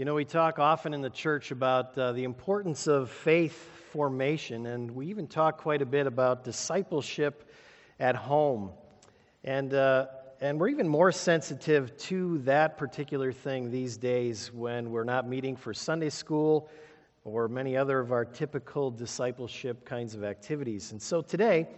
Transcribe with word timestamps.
You 0.00 0.06
know, 0.06 0.14
we 0.14 0.24
talk 0.24 0.58
often 0.58 0.94
in 0.94 1.02
the 1.02 1.10
church 1.10 1.50
about 1.50 1.98
uh, 1.98 2.12
the 2.12 2.24
importance 2.24 2.86
of 2.86 3.10
faith 3.10 3.52
formation, 3.92 4.64
and 4.64 4.90
we 4.92 5.08
even 5.08 5.26
talk 5.26 5.58
quite 5.58 5.82
a 5.82 5.84
bit 5.84 6.06
about 6.06 6.42
discipleship 6.42 7.52
at 7.98 8.16
home. 8.16 8.70
And, 9.44 9.74
uh, 9.74 10.06
and 10.40 10.58
we're 10.58 10.70
even 10.70 10.88
more 10.88 11.12
sensitive 11.12 11.94
to 11.98 12.38
that 12.44 12.78
particular 12.78 13.30
thing 13.30 13.70
these 13.70 13.98
days 13.98 14.50
when 14.54 14.90
we're 14.90 15.04
not 15.04 15.28
meeting 15.28 15.54
for 15.54 15.74
Sunday 15.74 16.08
school 16.08 16.70
or 17.24 17.46
many 17.46 17.76
other 17.76 18.00
of 18.00 18.10
our 18.10 18.24
typical 18.24 18.90
discipleship 18.90 19.84
kinds 19.84 20.14
of 20.14 20.24
activities. 20.24 20.92
And 20.92 21.02
so 21.02 21.20
today, 21.20 21.68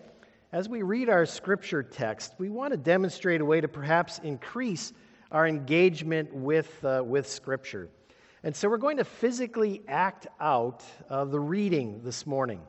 as 0.52 0.68
we 0.68 0.82
read 0.82 1.08
our 1.08 1.26
scripture 1.26 1.82
text, 1.82 2.34
we 2.38 2.50
want 2.50 2.70
to 2.70 2.76
demonstrate 2.76 3.40
a 3.40 3.44
way 3.44 3.60
to 3.60 3.66
perhaps 3.66 4.20
increase 4.20 4.92
our 5.32 5.48
engagement 5.48 6.32
with, 6.32 6.84
uh, 6.84 7.02
with 7.04 7.26
Scripture. 7.26 7.88
And 8.44 8.56
so 8.56 8.68
we're 8.68 8.76
going 8.76 8.96
to 8.96 9.04
physically 9.04 9.82
act 9.86 10.26
out 10.40 10.82
uh, 11.08 11.24
the 11.24 11.38
reading 11.38 12.00
this 12.02 12.26
morning. 12.26 12.60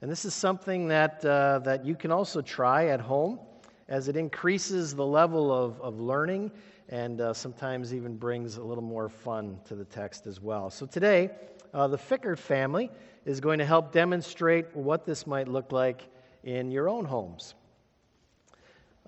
And 0.00 0.08
this 0.08 0.24
is 0.24 0.34
something 0.34 0.86
that, 0.88 1.24
uh, 1.24 1.58
that 1.60 1.84
you 1.84 1.96
can 1.96 2.12
also 2.12 2.40
try 2.40 2.88
at 2.88 3.00
home 3.00 3.40
as 3.88 4.06
it 4.06 4.16
increases 4.16 4.94
the 4.94 5.04
level 5.04 5.52
of, 5.52 5.80
of 5.80 5.98
learning 5.98 6.52
and 6.88 7.20
uh, 7.20 7.34
sometimes 7.34 7.92
even 7.92 8.16
brings 8.16 8.56
a 8.56 8.62
little 8.62 8.84
more 8.84 9.08
fun 9.08 9.58
to 9.66 9.74
the 9.74 9.84
text 9.84 10.28
as 10.28 10.40
well. 10.40 10.70
So 10.70 10.86
today, 10.86 11.30
uh, 11.74 11.88
the 11.88 11.98
Fickert 11.98 12.38
family 12.38 12.88
is 13.24 13.40
going 13.40 13.58
to 13.58 13.66
help 13.66 13.90
demonstrate 13.90 14.76
what 14.76 15.04
this 15.04 15.26
might 15.26 15.48
look 15.48 15.72
like 15.72 16.08
in 16.44 16.70
your 16.70 16.88
own 16.88 17.04
homes. 17.04 17.56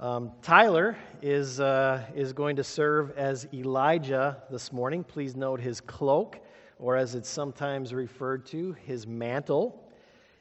Um, 0.01 0.31
Tyler 0.43 0.97
is, 1.23 1.59
uh, 1.59 2.05
is 2.15 2.33
going 2.33 2.55
to 2.55 2.63
serve 2.63 3.11
as 3.19 3.49
Elijah 3.53 4.41
this 4.49 4.73
morning. 4.73 5.03
Please 5.03 5.35
note 5.35 5.59
his 5.59 5.81
cloak, 5.81 6.39
or 6.79 6.97
as 6.97 7.17
it's 7.17 7.29
sometimes 7.29 7.93
referred 7.93 8.47
to, 8.47 8.77
his 8.87 9.09
mantle. 9.09 9.91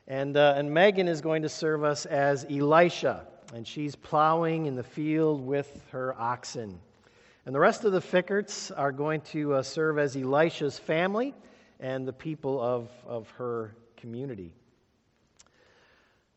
And, 0.08 0.38
uh, 0.38 0.54
and 0.58 0.72
Megan 0.72 1.08
is 1.08 1.22
going 1.22 1.42
to 1.42 1.50
serve 1.50 1.84
us 1.84 2.06
as 2.06 2.46
Elisha, 2.52 3.26
and 3.52 3.68
she's 3.68 3.96
plowing 3.96 4.68
in 4.68 4.76
the 4.76 4.84
field 4.84 5.44
with 5.44 5.82
her 5.90 6.14
oxen. 6.22 6.80
And 7.48 7.56
the 7.56 7.60
rest 7.60 7.84
of 7.84 7.94
the 7.94 8.02
Fickerts 8.02 8.72
are 8.78 8.92
going 8.92 9.22
to 9.22 9.56
uh, 9.56 9.64
serve 9.64 9.98
as 9.98 10.16
Elisha's 10.16 10.78
family 10.78 11.34
and 11.80 12.08
the 12.08 12.14
people 12.14 12.62
of, 12.62 12.92
of 13.08 13.28
her 13.32 13.76
community. 13.96 14.54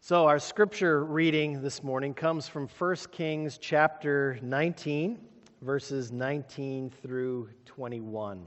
So, 0.03 0.27
our 0.27 0.39
scripture 0.39 1.05
reading 1.05 1.61
this 1.61 1.85
morning 1.85 2.15
comes 2.15 2.49
from 2.49 2.69
1 2.69 2.97
Kings 3.13 3.59
chapter 3.59 4.39
19, 4.41 5.19
verses 5.61 6.11
19 6.11 6.89
through 7.03 7.51
21. 7.67 8.47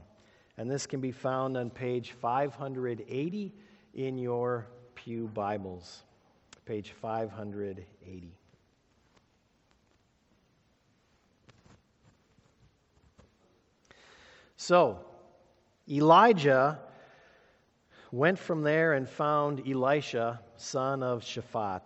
And 0.58 0.68
this 0.68 0.84
can 0.84 1.00
be 1.00 1.12
found 1.12 1.56
on 1.56 1.70
page 1.70 2.10
580 2.10 3.54
in 3.94 4.18
your 4.18 4.66
Pew 4.96 5.28
Bibles. 5.28 6.02
Page 6.66 6.90
580. 7.00 8.32
So, 14.56 14.98
Elijah 15.88 16.80
went 18.10 18.40
from 18.40 18.64
there 18.64 18.94
and 18.94 19.08
found 19.08 19.62
Elisha, 19.68 20.40
son 20.56 21.02
of 21.02 21.22
Shaphat. 21.22 21.82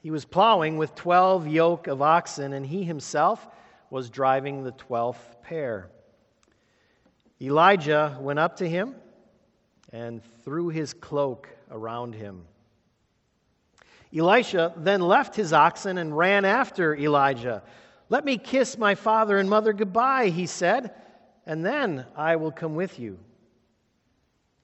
He 0.00 0.10
was 0.10 0.24
plowing 0.24 0.76
with 0.76 0.94
12 0.94 1.46
yoke 1.48 1.86
of 1.86 2.02
oxen, 2.02 2.52
and 2.52 2.66
he 2.66 2.84
himself 2.84 3.46
was 3.90 4.10
driving 4.10 4.62
the 4.62 4.72
12th 4.72 5.40
pair. 5.42 5.88
Elijah 7.40 8.16
went 8.20 8.38
up 8.38 8.56
to 8.56 8.68
him 8.68 8.94
and 9.92 10.22
threw 10.44 10.68
his 10.68 10.92
cloak 10.92 11.48
around 11.70 12.14
him. 12.14 12.44
Elisha 14.16 14.72
then 14.76 15.00
left 15.00 15.34
his 15.34 15.52
oxen 15.52 15.98
and 15.98 16.16
ran 16.16 16.44
after 16.44 16.94
Elijah. 16.94 17.62
Let 18.08 18.24
me 18.24 18.38
kiss 18.38 18.78
my 18.78 18.94
father 18.94 19.38
and 19.38 19.48
mother 19.48 19.72
goodbye, 19.72 20.28
he 20.28 20.46
said, 20.46 20.94
and 21.46 21.64
then 21.64 22.06
I 22.16 22.36
will 22.36 22.52
come 22.52 22.74
with 22.74 22.98
you. 22.98 23.18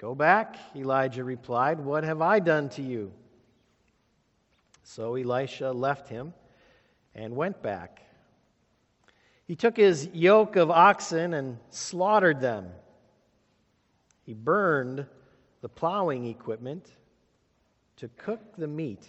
Go 0.00 0.14
back, 0.14 0.56
Elijah 0.74 1.22
replied. 1.22 1.78
What 1.78 2.04
have 2.04 2.22
I 2.22 2.38
done 2.38 2.70
to 2.70 2.82
you? 2.82 3.12
So 4.82 5.14
Elisha 5.14 5.72
left 5.72 6.08
him 6.08 6.32
and 7.14 7.36
went 7.36 7.60
back. 7.60 8.00
He 9.46 9.56
took 9.56 9.76
his 9.76 10.08
yoke 10.14 10.56
of 10.56 10.70
oxen 10.70 11.34
and 11.34 11.58
slaughtered 11.68 12.40
them. 12.40 12.70
He 14.24 14.32
burned 14.32 15.04
the 15.60 15.68
plowing 15.68 16.28
equipment 16.28 16.86
to 17.96 18.08
cook 18.16 18.40
the 18.56 18.68
meat, 18.68 19.06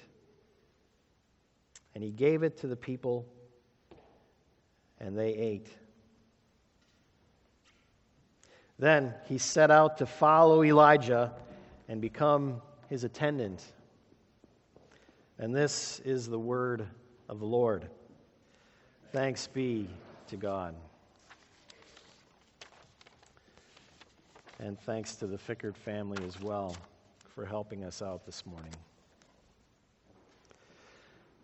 and 1.95 2.03
he 2.03 2.11
gave 2.11 2.43
it 2.43 2.57
to 2.57 2.67
the 2.67 2.75
people, 2.75 3.25
and 4.99 5.17
they 5.17 5.29
ate. 5.29 5.69
Then 8.81 9.13
he 9.27 9.37
set 9.37 9.69
out 9.69 9.99
to 9.99 10.07
follow 10.07 10.63
Elijah 10.63 11.31
and 11.87 12.01
become 12.01 12.63
his 12.89 13.03
attendant. 13.03 13.63
And 15.37 15.55
this 15.55 16.01
is 16.03 16.27
the 16.27 16.39
word 16.39 16.87
of 17.29 17.39
the 17.39 17.45
Lord. 17.45 17.87
Thanks 19.11 19.45
be 19.45 19.87
to 20.29 20.35
God. 20.35 20.73
And 24.59 24.79
thanks 24.79 25.13
to 25.17 25.27
the 25.27 25.37
Fickert 25.37 25.77
family 25.77 26.25
as 26.25 26.41
well 26.41 26.75
for 27.35 27.45
helping 27.45 27.83
us 27.83 28.01
out 28.01 28.25
this 28.25 28.47
morning. 28.47 28.73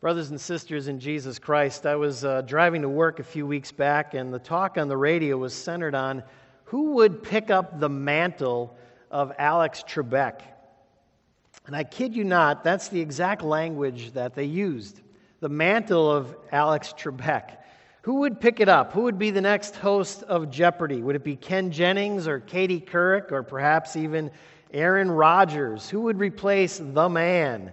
Brothers 0.01 0.31
and 0.31 0.41
sisters 0.41 0.87
in 0.87 0.99
Jesus 0.99 1.37
Christ, 1.37 1.85
I 1.85 1.97
was 1.97 2.25
uh, 2.25 2.41
driving 2.41 2.81
to 2.81 2.89
work 2.89 3.19
a 3.19 3.23
few 3.23 3.45
weeks 3.45 3.71
back, 3.71 4.15
and 4.15 4.33
the 4.33 4.39
talk 4.39 4.79
on 4.79 4.87
the 4.87 4.97
radio 4.97 5.37
was 5.37 5.53
centered 5.53 5.93
on 5.93 6.23
who 6.67 6.93
would 6.93 7.23
pick 7.23 7.49
up 7.49 7.79
the 7.79 7.89
mantle 7.89 8.77
of 9.11 9.33
Alex 9.37 9.83
Trebek? 9.87 10.41
And 11.65 11.75
I 11.75 11.83
kid 11.83 12.15
you 12.15 12.23
not, 12.23 12.63
that's 12.63 12.87
the 12.87 13.01
exact 13.01 13.41
language 13.41 14.13
that 14.13 14.35
they 14.35 14.45
used 14.45 15.01
the 15.39 15.49
mantle 15.49 16.11
of 16.11 16.35
Alex 16.51 16.93
Trebek. 16.97 17.57
Who 18.01 18.15
would 18.21 18.39
pick 18.39 18.59
it 18.59 18.69
up? 18.69 18.93
Who 18.93 19.03
would 19.03 19.19
be 19.19 19.31
the 19.31 19.41
next 19.41 19.75
host 19.75 20.23
of 20.23 20.49
Jeopardy? 20.49 21.01
Would 21.01 21.15
it 21.15 21.23
be 21.23 21.35
Ken 21.35 21.71
Jennings 21.71 22.27
or 22.27 22.39
Katie 22.39 22.81
Couric 22.81 23.31
or 23.31 23.43
perhaps 23.43 23.95
even 23.95 24.31
Aaron 24.73 25.11
Rodgers? 25.11 25.89
Who 25.89 26.01
would 26.01 26.19
replace 26.19 26.81
the 26.83 27.09
man? 27.09 27.71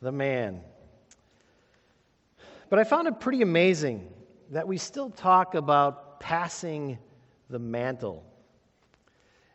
The 0.00 0.12
man. 0.12 0.60
But 2.70 2.78
I 2.78 2.84
found 2.84 3.08
it 3.08 3.20
pretty 3.20 3.42
amazing 3.42 4.08
that 4.50 4.66
we 4.66 4.78
still 4.78 5.10
talk 5.10 5.54
about 5.54 6.20
passing 6.20 6.98
the 7.50 7.58
mantle. 7.58 8.24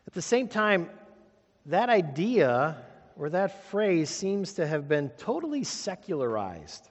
At 0.06 0.14
the 0.14 0.22
same 0.22 0.48
time, 0.48 0.90
that 1.66 1.88
idea 1.88 2.76
or 3.16 3.30
that 3.30 3.70
phrase 3.70 4.10
seems 4.10 4.54
to 4.54 4.66
have 4.66 4.88
been 4.88 5.08
totally 5.16 5.64
secularized. 5.64 6.90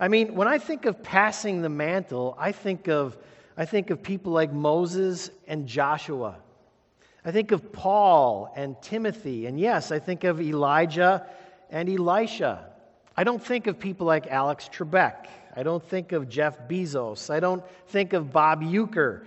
I 0.00 0.08
mean, 0.08 0.34
when 0.34 0.48
I 0.48 0.58
think 0.58 0.84
of 0.84 1.02
passing 1.02 1.62
the 1.62 1.68
mantle, 1.68 2.36
I 2.38 2.52
think 2.52 2.88
of, 2.88 3.16
I 3.56 3.64
think 3.64 3.90
of 3.90 4.02
people 4.02 4.32
like 4.32 4.52
Moses 4.52 5.30
and 5.46 5.66
Joshua. 5.66 6.36
I 7.24 7.30
think 7.30 7.52
of 7.52 7.72
Paul 7.72 8.52
and 8.56 8.80
Timothy. 8.82 9.46
And 9.46 9.60
yes, 9.60 9.92
I 9.92 10.00
think 10.00 10.24
of 10.24 10.40
Elijah 10.40 11.24
and 11.70 11.88
Elisha. 11.88 12.68
I 13.16 13.22
don't 13.22 13.42
think 13.42 13.68
of 13.68 13.78
people 13.78 14.06
like 14.06 14.26
Alex 14.26 14.68
Trebek. 14.72 15.26
I 15.54 15.62
don't 15.62 15.82
think 15.82 16.12
of 16.12 16.28
Jeff 16.28 16.66
Bezos. 16.68 17.30
I 17.30 17.38
don't 17.38 17.62
think 17.88 18.12
of 18.12 18.32
Bob 18.32 18.62
Uecker 18.62 19.24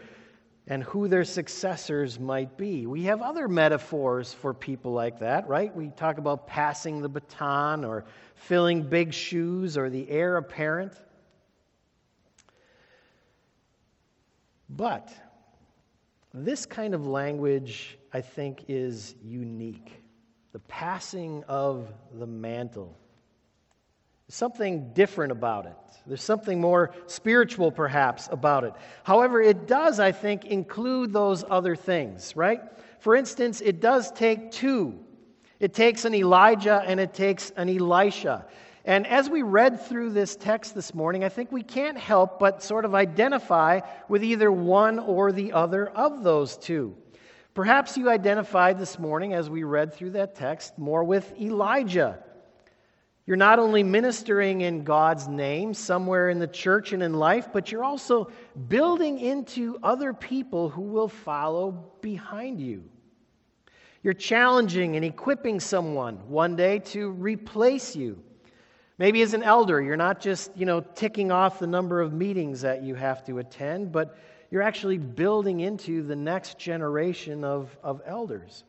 and 0.67 0.83
who 0.83 1.07
their 1.07 1.23
successors 1.23 2.19
might 2.19 2.57
be. 2.57 2.87
We 2.87 3.03
have 3.03 3.21
other 3.21 3.47
metaphors 3.47 4.33
for 4.33 4.53
people 4.53 4.93
like 4.93 5.19
that, 5.19 5.47
right? 5.47 5.75
We 5.75 5.89
talk 5.89 6.17
about 6.17 6.47
passing 6.47 7.01
the 7.01 7.09
baton 7.09 7.85
or 7.85 8.05
filling 8.33 8.81
big 8.81 9.13
shoes 9.13 9.77
or 9.77 9.89
the 9.89 10.09
heir 10.09 10.37
apparent. 10.37 10.93
But 14.69 15.13
this 16.33 16.65
kind 16.65 16.95
of 16.95 17.05
language, 17.05 17.99
I 18.11 18.21
think, 18.21 18.65
is 18.67 19.15
unique. 19.23 20.03
The 20.51 20.59
passing 20.59 21.43
of 21.47 21.93
the 22.13 22.25
mantle. 22.25 22.97
Something 24.27 24.91
different 24.93 25.31
about 25.31 25.65
it. 25.65 25.77
There's 26.07 26.23
something 26.23 26.59
more 26.59 26.93
spiritual, 27.07 27.71
perhaps, 27.71 28.27
about 28.31 28.63
it. 28.63 28.73
However, 29.03 29.41
it 29.41 29.67
does, 29.67 29.99
I 29.99 30.11
think, 30.11 30.45
include 30.45 31.13
those 31.13 31.43
other 31.49 31.75
things, 31.75 32.35
right? 32.35 32.61
For 32.99 33.15
instance, 33.15 33.61
it 33.61 33.81
does 33.81 34.11
take 34.11 34.51
two 34.51 34.99
it 35.59 35.73
takes 35.73 36.05
an 36.05 36.13
Elijah 36.13 36.83
and 36.85 36.99
it 36.99 37.13
takes 37.13 37.51
an 37.51 37.69
Elisha. 37.69 38.45
And 38.83 39.07
as 39.07 39.29
we 39.29 39.41
read 39.41 39.81
through 39.81 40.11
this 40.11 40.35
text 40.35 40.75
this 40.75 40.93
morning, 40.93 41.23
I 41.23 41.29
think 41.29 41.51
we 41.51 41.63
can't 41.63 41.97
help 41.97 42.39
but 42.39 42.61
sort 42.61 42.85
of 42.85 42.93
identify 42.93 43.79
with 44.09 44.23
either 44.23 44.51
one 44.51 44.99
or 44.99 45.31
the 45.31 45.53
other 45.53 45.87
of 45.87 46.23
those 46.23 46.57
two. 46.57 46.95
Perhaps 47.53 47.97
you 47.97 48.09
identified 48.09 48.77
this 48.77 48.99
morning 48.99 49.33
as 49.33 49.49
we 49.49 49.63
read 49.63 49.93
through 49.93 50.11
that 50.11 50.35
text 50.35 50.77
more 50.77 51.03
with 51.03 51.33
Elijah. 51.39 52.19
You're 53.27 53.37
not 53.37 53.57
only 53.57 53.81
ministering 53.81 54.61
in 54.61 54.83
God's 54.83 55.27
name 55.27 55.73
somewhere 55.73 56.29
in 56.29 56.37
the 56.37 56.47
church 56.47 56.93
and 56.93 57.01
in 57.01 57.13
life, 57.13 57.47
but 57.51 57.71
you're 57.71 57.83
also 57.83 58.31
building 58.67 59.19
into 59.19 59.79
other 59.81 60.13
people 60.13 60.69
who 60.69 60.81
will 60.81 61.07
follow 61.07 61.71
behind 62.01 62.61
you. 62.61 62.83
You're 64.03 64.13
challenging 64.13 64.95
and 64.95 65.03
equipping 65.03 65.59
someone 65.59 66.17
one 66.29 66.55
day 66.55 66.77
to 66.79 67.09
replace 67.09 67.95
you. 67.95 68.21
Maybe 68.99 69.23
as 69.23 69.33
an 69.33 69.41
elder, 69.41 69.81
you're 69.81 69.97
not 69.97 70.21
just, 70.21 70.55
you 70.55 70.67
know, 70.67 70.81
ticking 70.81 71.31
off 71.31 71.57
the 71.57 71.67
number 71.67 72.01
of 72.01 72.13
meetings 72.13 72.61
that 72.61 72.83
you 72.83 72.93
have 72.93 73.25
to 73.25 73.39
attend, 73.39 73.91
but 73.91 74.19
you're 74.51 74.61
actually 74.61 74.99
building 74.99 75.61
into 75.61 76.03
the 76.03 76.15
next 76.15 76.59
generation 76.59 77.43
of, 77.43 77.75
of 77.81 78.03
elders. 78.05 78.63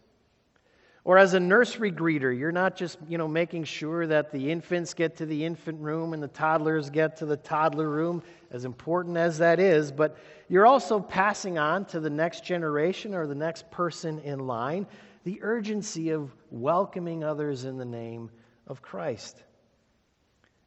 Or 1.07 1.19
as 1.19 1.35
a 1.35 1.41
nursery 1.41 1.93
greeter, 1.93 2.37
you're 2.37 2.51
not 2.51 2.75
just, 2.75 2.99
you 3.09 3.17
know, 3.17 3.29
making 3.29 3.63
sure 3.63 4.09
that 4.09 4.33
the 4.33 4.51
infants 4.51 4.93
get 4.93 5.19
to 5.19 5.27
the 5.27 5.45
infant 5.45 5.81
room 5.81 6.13
and 6.13 6.21
the 6.21 6.27
toddlers 6.27 6.91
get 6.91 7.19
to 7.19 7.27
the 7.27 7.37
toddler 7.37 7.89
room, 7.89 8.25
as 8.51 8.65
important 8.65 9.17
as 9.17 9.39
that 9.39 9.61
is, 9.61 9.93
but 9.93 10.19
you're 10.49 10.67
also 10.67 10.99
passing 10.99 11.59
on 11.59 11.85
to 11.85 12.01
the 12.01 12.11
next 12.11 12.45
generation 12.45 13.15
or 13.15 13.29
the 13.29 13.37
next 13.37 13.71
person 13.71 14.19
in 14.19 14.49
line 14.49 14.85
the 15.23 15.39
urgency 15.43 16.11
of 16.11 16.35
welcoming 16.51 17.23
others 17.23 17.67
in 17.67 17.79
the 17.79 17.85
name 17.85 18.29
of 18.67 18.83
Christ. 18.83 19.41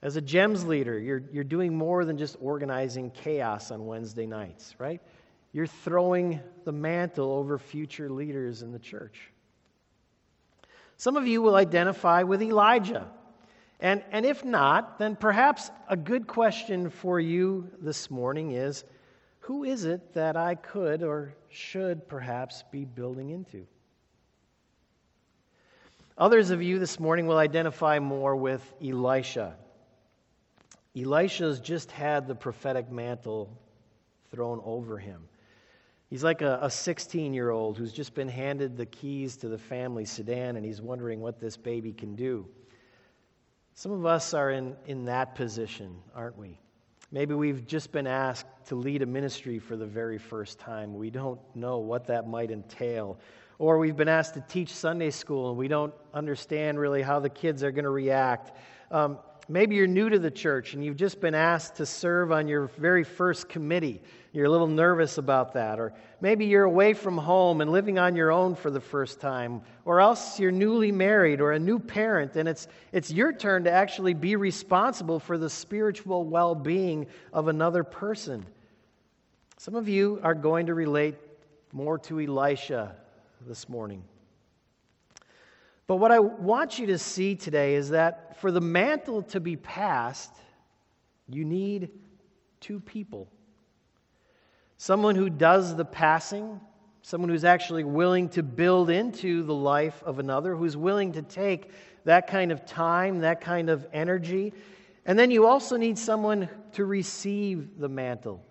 As 0.01 0.15
a 0.15 0.21
GEMS 0.21 0.63
leader, 0.63 0.97
you're, 0.97 1.23
you're 1.33 1.43
doing 1.43 1.75
more 1.75 2.05
than 2.05 2.17
just 2.17 2.37
organizing 2.39 3.11
chaos 3.11 3.71
on 3.71 3.85
Wednesday 3.85 4.25
nights, 4.25 4.73
right? 4.79 5.01
You're 5.51 5.67
throwing 5.67 6.39
the 6.63 6.71
mantle 6.71 7.29
over 7.29 7.57
future 7.57 8.09
leaders 8.09 8.61
in 8.61 8.71
the 8.71 8.79
church. 8.79 9.19
Some 10.99 11.15
of 11.15 11.25
you 11.25 11.41
will 11.41 11.55
identify 11.55 12.23
with 12.23 12.41
Elijah. 12.41 13.07
And, 13.79 14.03
and 14.11 14.25
if 14.25 14.43
not, 14.43 14.99
then 14.99 15.15
perhaps 15.15 15.71
a 15.87 15.95
good 15.95 16.27
question 16.27 16.89
for 16.89 17.21
you 17.21 17.71
this 17.79 18.11
morning 18.11 18.51
is 18.51 18.83
who 19.39 19.63
is 19.63 19.85
it 19.85 20.13
that 20.13 20.35
I 20.35 20.55
could 20.55 21.01
or 21.01 21.35
should 21.47 22.05
perhaps 22.09 22.65
be 22.69 22.83
building 22.83 23.29
into? 23.29 23.65
Others 26.17 26.49
of 26.49 26.61
you 26.61 26.79
this 26.79 26.99
morning 26.99 27.27
will 27.27 27.37
identify 27.37 27.99
more 27.99 28.35
with 28.35 28.73
Elisha. 28.85 29.55
Elisha's 30.97 31.61
just 31.61 31.91
had 31.91 32.27
the 32.27 32.35
prophetic 32.35 32.91
mantle 32.91 33.57
thrown 34.31 34.61
over 34.65 34.97
him. 34.97 35.29
He's 36.09 36.23
like 36.23 36.41
a 36.41 36.69
16 36.69 37.33
year 37.33 37.51
old 37.51 37.77
who's 37.77 37.93
just 37.93 38.15
been 38.15 38.27
handed 38.27 38.75
the 38.75 38.87
keys 38.87 39.37
to 39.37 39.47
the 39.47 39.59
family 39.59 40.05
sedan 40.05 40.55
and 40.55 40.65
he's 40.65 40.81
wondering 40.81 41.19
what 41.21 41.39
this 41.39 41.55
baby 41.55 41.93
can 41.93 42.15
do. 42.15 42.47
Some 43.75 43.91
of 43.91 44.05
us 44.05 44.33
are 44.33 44.49
in, 44.49 44.75
in 44.87 45.05
that 45.05 45.35
position, 45.35 45.95
aren't 46.15 46.37
we? 46.37 46.59
Maybe 47.11 47.35
we've 47.35 47.65
just 47.65 47.91
been 47.91 48.07
asked 48.07 48.47
to 48.65 48.75
lead 48.75 49.03
a 49.03 49.05
ministry 49.05 49.59
for 49.59 49.75
the 49.75 49.85
very 49.85 50.17
first 50.17 50.59
time. 50.59 50.95
We 50.95 51.11
don't 51.11 51.39
know 51.55 51.77
what 51.77 52.07
that 52.07 52.27
might 52.27 52.49
entail. 52.49 53.19
Or 53.59 53.77
we've 53.77 53.95
been 53.95 54.09
asked 54.09 54.33
to 54.33 54.41
teach 54.41 54.73
Sunday 54.73 55.11
school 55.11 55.49
and 55.49 55.57
we 55.57 55.67
don't 55.67 55.93
understand 56.13 56.79
really 56.79 57.03
how 57.03 57.19
the 57.19 57.29
kids 57.29 57.63
are 57.63 57.71
going 57.71 57.83
to 57.83 57.91
react. 57.91 58.57
Um, 58.89 59.19
maybe 59.49 59.75
you're 59.75 59.87
new 59.87 60.09
to 60.09 60.19
the 60.19 60.31
church 60.31 60.73
and 60.73 60.85
you've 60.85 60.95
just 60.95 61.19
been 61.19 61.33
asked 61.33 61.75
to 61.75 61.85
serve 61.85 62.31
on 62.31 62.47
your 62.47 62.67
very 62.77 63.03
first 63.03 63.49
committee. 63.49 64.01
You're 64.31 64.45
a 64.45 64.49
little 64.49 64.67
nervous 64.67 65.17
about 65.17 65.53
that. 65.53 65.79
Or 65.79 65.91
maybe 66.21 66.45
you're 66.45 66.65
away 66.65 66.93
from 66.93 67.17
home 67.17 67.61
and 67.61 67.71
living 67.71 67.97
on 67.97 68.15
your 68.15 68.31
own 68.31 68.55
for 68.55 68.69
the 68.69 68.79
first 68.79 69.19
time. 69.19 69.61
Or 69.85 69.99
else 69.99 70.39
you're 70.39 70.51
newly 70.51 70.91
married 70.91 71.41
or 71.41 71.53
a 71.53 71.59
new 71.59 71.79
parent 71.79 72.35
and 72.35 72.47
it's, 72.47 72.67
it's 72.91 73.11
your 73.11 73.33
turn 73.33 73.63
to 73.63 73.71
actually 73.71 74.13
be 74.13 74.35
responsible 74.35 75.19
for 75.19 75.37
the 75.37 75.49
spiritual 75.49 76.23
well 76.25 76.53
being 76.53 77.07
of 77.33 77.47
another 77.47 77.83
person. 77.83 78.45
Some 79.57 79.75
of 79.75 79.89
you 79.89 80.19
are 80.23 80.35
going 80.35 80.67
to 80.67 80.75
relate 80.75 81.15
more 81.73 81.97
to 81.97 82.19
Elisha 82.19 82.95
this 83.47 83.67
morning. 83.67 84.03
But 85.89 85.95
what 85.95 86.11
I 86.11 86.19
want 86.19 86.77
you 86.77 86.85
to 86.85 86.99
see 86.99 87.33
today 87.33 87.73
is 87.73 87.89
that 87.89 88.39
for 88.39 88.51
the 88.51 88.61
mantle 88.61 89.23
to 89.23 89.39
be 89.39 89.55
passed, 89.55 90.31
you 91.27 91.43
need 91.43 91.89
two 92.59 92.79
people. 92.79 93.27
Someone 94.77 95.15
who 95.15 95.31
does 95.31 95.75
the 95.75 95.85
passing, 95.85 96.61
someone 97.01 97.31
who's 97.31 97.43
actually 97.43 97.85
willing 97.85 98.29
to 98.29 98.43
build 98.43 98.91
into 98.91 99.41
the 99.41 99.55
life 99.55 100.03
of 100.03 100.19
another, 100.19 100.55
who's 100.55 100.77
willing 100.77 101.13
to 101.13 101.23
take 101.23 101.71
that 102.05 102.27
kind 102.27 102.51
of 102.51 102.67
time, 102.67 103.21
that 103.21 103.41
kind 103.41 103.71
of 103.71 103.87
energy. 103.91 104.53
And 105.07 105.17
then 105.17 105.31
you 105.31 105.47
also 105.47 105.75
need 105.75 105.97
someone 105.97 106.49
to 106.73 106.85
receive 106.85 107.79
the 107.79 107.89
mantle, 107.89 108.45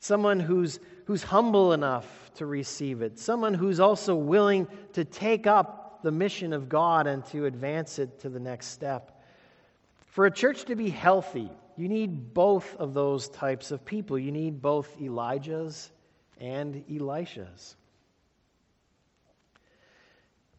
someone 0.00 0.40
who's, 0.40 0.80
who's 1.04 1.24
humble 1.24 1.74
enough 1.74 2.30
to 2.36 2.46
receive 2.46 3.02
it, 3.02 3.18
someone 3.18 3.52
who's 3.52 3.80
also 3.80 4.14
willing 4.14 4.66
to 4.94 5.04
take 5.04 5.46
up 5.46 5.83
the 6.04 6.12
mission 6.12 6.52
of 6.52 6.68
God 6.68 7.08
and 7.08 7.24
to 7.26 7.46
advance 7.46 7.98
it 7.98 8.20
to 8.20 8.28
the 8.28 8.38
next 8.38 8.68
step. 8.68 9.22
For 10.06 10.26
a 10.26 10.30
church 10.30 10.66
to 10.66 10.76
be 10.76 10.90
healthy, 10.90 11.50
you 11.76 11.88
need 11.88 12.32
both 12.32 12.76
of 12.76 12.94
those 12.94 13.28
types 13.30 13.72
of 13.72 13.84
people. 13.84 14.16
You 14.16 14.30
need 14.30 14.62
both 14.62 15.00
Elijah's 15.00 15.90
and 16.38 16.84
Elisha's. 16.88 17.74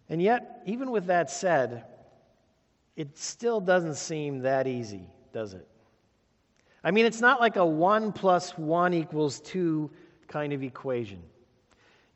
And 0.09 0.21
yet, 0.21 0.61
even 0.65 0.91
with 0.91 1.05
that 1.05 1.29
said, 1.29 1.85
it 2.95 3.17
still 3.17 3.61
doesn't 3.61 3.95
seem 3.95 4.39
that 4.39 4.67
easy, 4.67 5.07
does 5.31 5.53
it? 5.53 5.67
I 6.83 6.91
mean, 6.91 7.05
it's 7.05 7.21
not 7.21 7.39
like 7.39 7.55
a 7.55 7.65
1 7.65 8.11
plus 8.13 8.57
1 8.57 8.93
equals 8.93 9.39
2 9.41 9.89
kind 10.27 10.53
of 10.53 10.63
equation. 10.63 11.21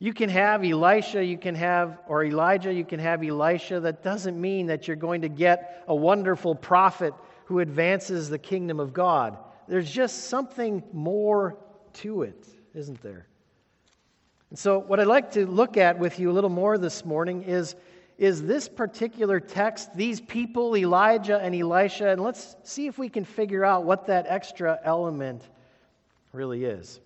You 0.02 0.14
can 0.14 0.30
have 0.30 0.64
Elisha, 0.64 1.22
you 1.22 1.36
can 1.36 1.54
have, 1.54 1.98
or 2.08 2.24
Elijah, 2.24 2.72
you 2.72 2.86
can 2.86 2.98
have 2.98 3.22
Elisha. 3.22 3.80
That 3.80 4.02
doesn't 4.02 4.40
mean 4.40 4.66
that 4.68 4.88
you're 4.88 4.96
going 4.96 5.20
to 5.20 5.28
get 5.28 5.84
a 5.86 5.94
wonderful 5.94 6.54
prophet 6.54 7.12
who 7.44 7.58
advances 7.58 8.30
the 8.30 8.38
kingdom 8.38 8.80
of 8.80 8.94
God. 8.94 9.36
There's 9.68 9.90
just 9.90 10.24
something 10.24 10.82
more 10.94 11.58
to 11.94 12.22
it, 12.22 12.46
isn't 12.74 13.02
there? 13.02 13.26
And 14.48 14.58
so, 14.58 14.78
what 14.78 15.00
I'd 15.00 15.06
like 15.06 15.32
to 15.32 15.46
look 15.46 15.76
at 15.76 15.98
with 15.98 16.18
you 16.18 16.30
a 16.30 16.32
little 16.32 16.50
more 16.50 16.78
this 16.78 17.04
morning 17.04 17.42
is, 17.42 17.76
is 18.16 18.42
this 18.42 18.70
particular 18.70 19.38
text, 19.38 19.94
these 19.94 20.18
people, 20.18 20.78
Elijah 20.78 21.38
and 21.38 21.54
Elisha, 21.54 22.08
and 22.08 22.22
let's 22.22 22.56
see 22.62 22.86
if 22.86 22.96
we 22.96 23.10
can 23.10 23.26
figure 23.26 23.66
out 23.66 23.84
what 23.84 24.06
that 24.06 24.24
extra 24.28 24.80
element 24.82 25.42
really 26.32 26.64
is. 26.64 27.00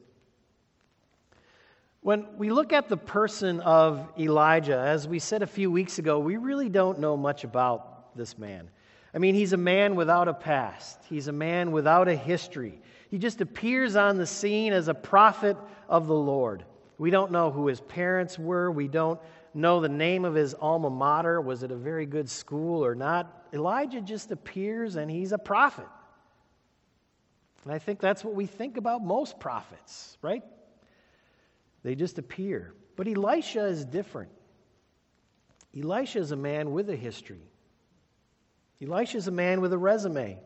When 2.04 2.26
we 2.37 2.50
look 2.50 2.75
at 2.75 2.90
the 2.90 2.99
person 2.99 3.61
of 3.61 4.06
Elijah, 4.18 4.76
as 4.76 5.08
we 5.08 5.18
said 5.18 5.40
a 5.40 5.46
few 5.46 5.70
weeks 5.70 5.99
ago, 5.99 6.18
we 6.18 6.37
really 6.37 6.68
don't 6.68 6.99
know 6.99 7.16
much 7.16 7.44
about 7.44 8.14
this 8.14 8.37
man. 8.37 8.68
I 9.14 9.18
mean, 9.18 9.34
he's 9.34 9.54
a 9.54 9.56
man 9.56 9.94
without 9.94 10.28
a 10.28 10.34
past, 10.34 11.00
he's 11.08 11.28
a 11.28 11.32
man 11.32 11.73
without 11.73 12.06
a 12.06 12.14
history. 12.14 12.78
He 13.11 13.16
just 13.16 13.40
appears 13.40 13.96
on 13.96 14.18
the 14.18 14.26
scene 14.26 14.75
as 14.75 14.88
a 14.88 14.92
prophet 14.92 15.56
of 15.88 16.06
the 16.06 16.14
Lord. 16.14 16.66
We 16.99 17.08
don't 17.08 17.32
know 17.32 17.50
who 17.50 17.68
his 17.68 17.80
parents 17.80 18.38
were, 18.38 18.70
we 18.70 18.87
don't 18.87 19.18
know 19.54 19.80
the 19.80 19.88
name 19.88 20.26
of 20.26 20.34
his 20.34 20.52
alma 20.52 20.90
mater. 20.90 21.40
Was 21.40 21.62
it 21.62 21.70
a 21.70 21.76
very 21.76 22.04
good 22.04 22.28
school 22.28 22.84
or 22.84 22.94
not? 22.94 23.46
Elijah 23.54 24.02
just 24.02 24.30
appears 24.30 24.96
and 24.96 25.11
he's 25.11 25.32
a 25.32 25.38
prophet. 25.38 25.88
And 27.64 27.73
I 27.73 27.78
think 27.78 27.99
that's 27.99 28.23
what 28.23 28.34
we 28.34 28.44
think 28.44 28.76
about 28.76 29.02
most 29.02 29.40
prophets, 29.40 30.18
right? 30.20 30.42
They 31.85 31.95
just 31.95 32.19
appear. 32.19 32.75
But 32.97 33.07
Elisha 33.07 33.67
is 33.67 33.85
different. 33.85 34.31
Elisha 35.76 36.19
is 36.19 36.33
a 36.33 36.37
man 36.37 36.73
with 36.73 36.91
a 36.91 36.97
history. 36.97 37.43
Elisha 38.83 39.19
is 39.19 39.29
a 39.29 39.33
man 39.33 39.61
with 39.61 39.73
a 39.73 39.79
resume. 39.79 40.38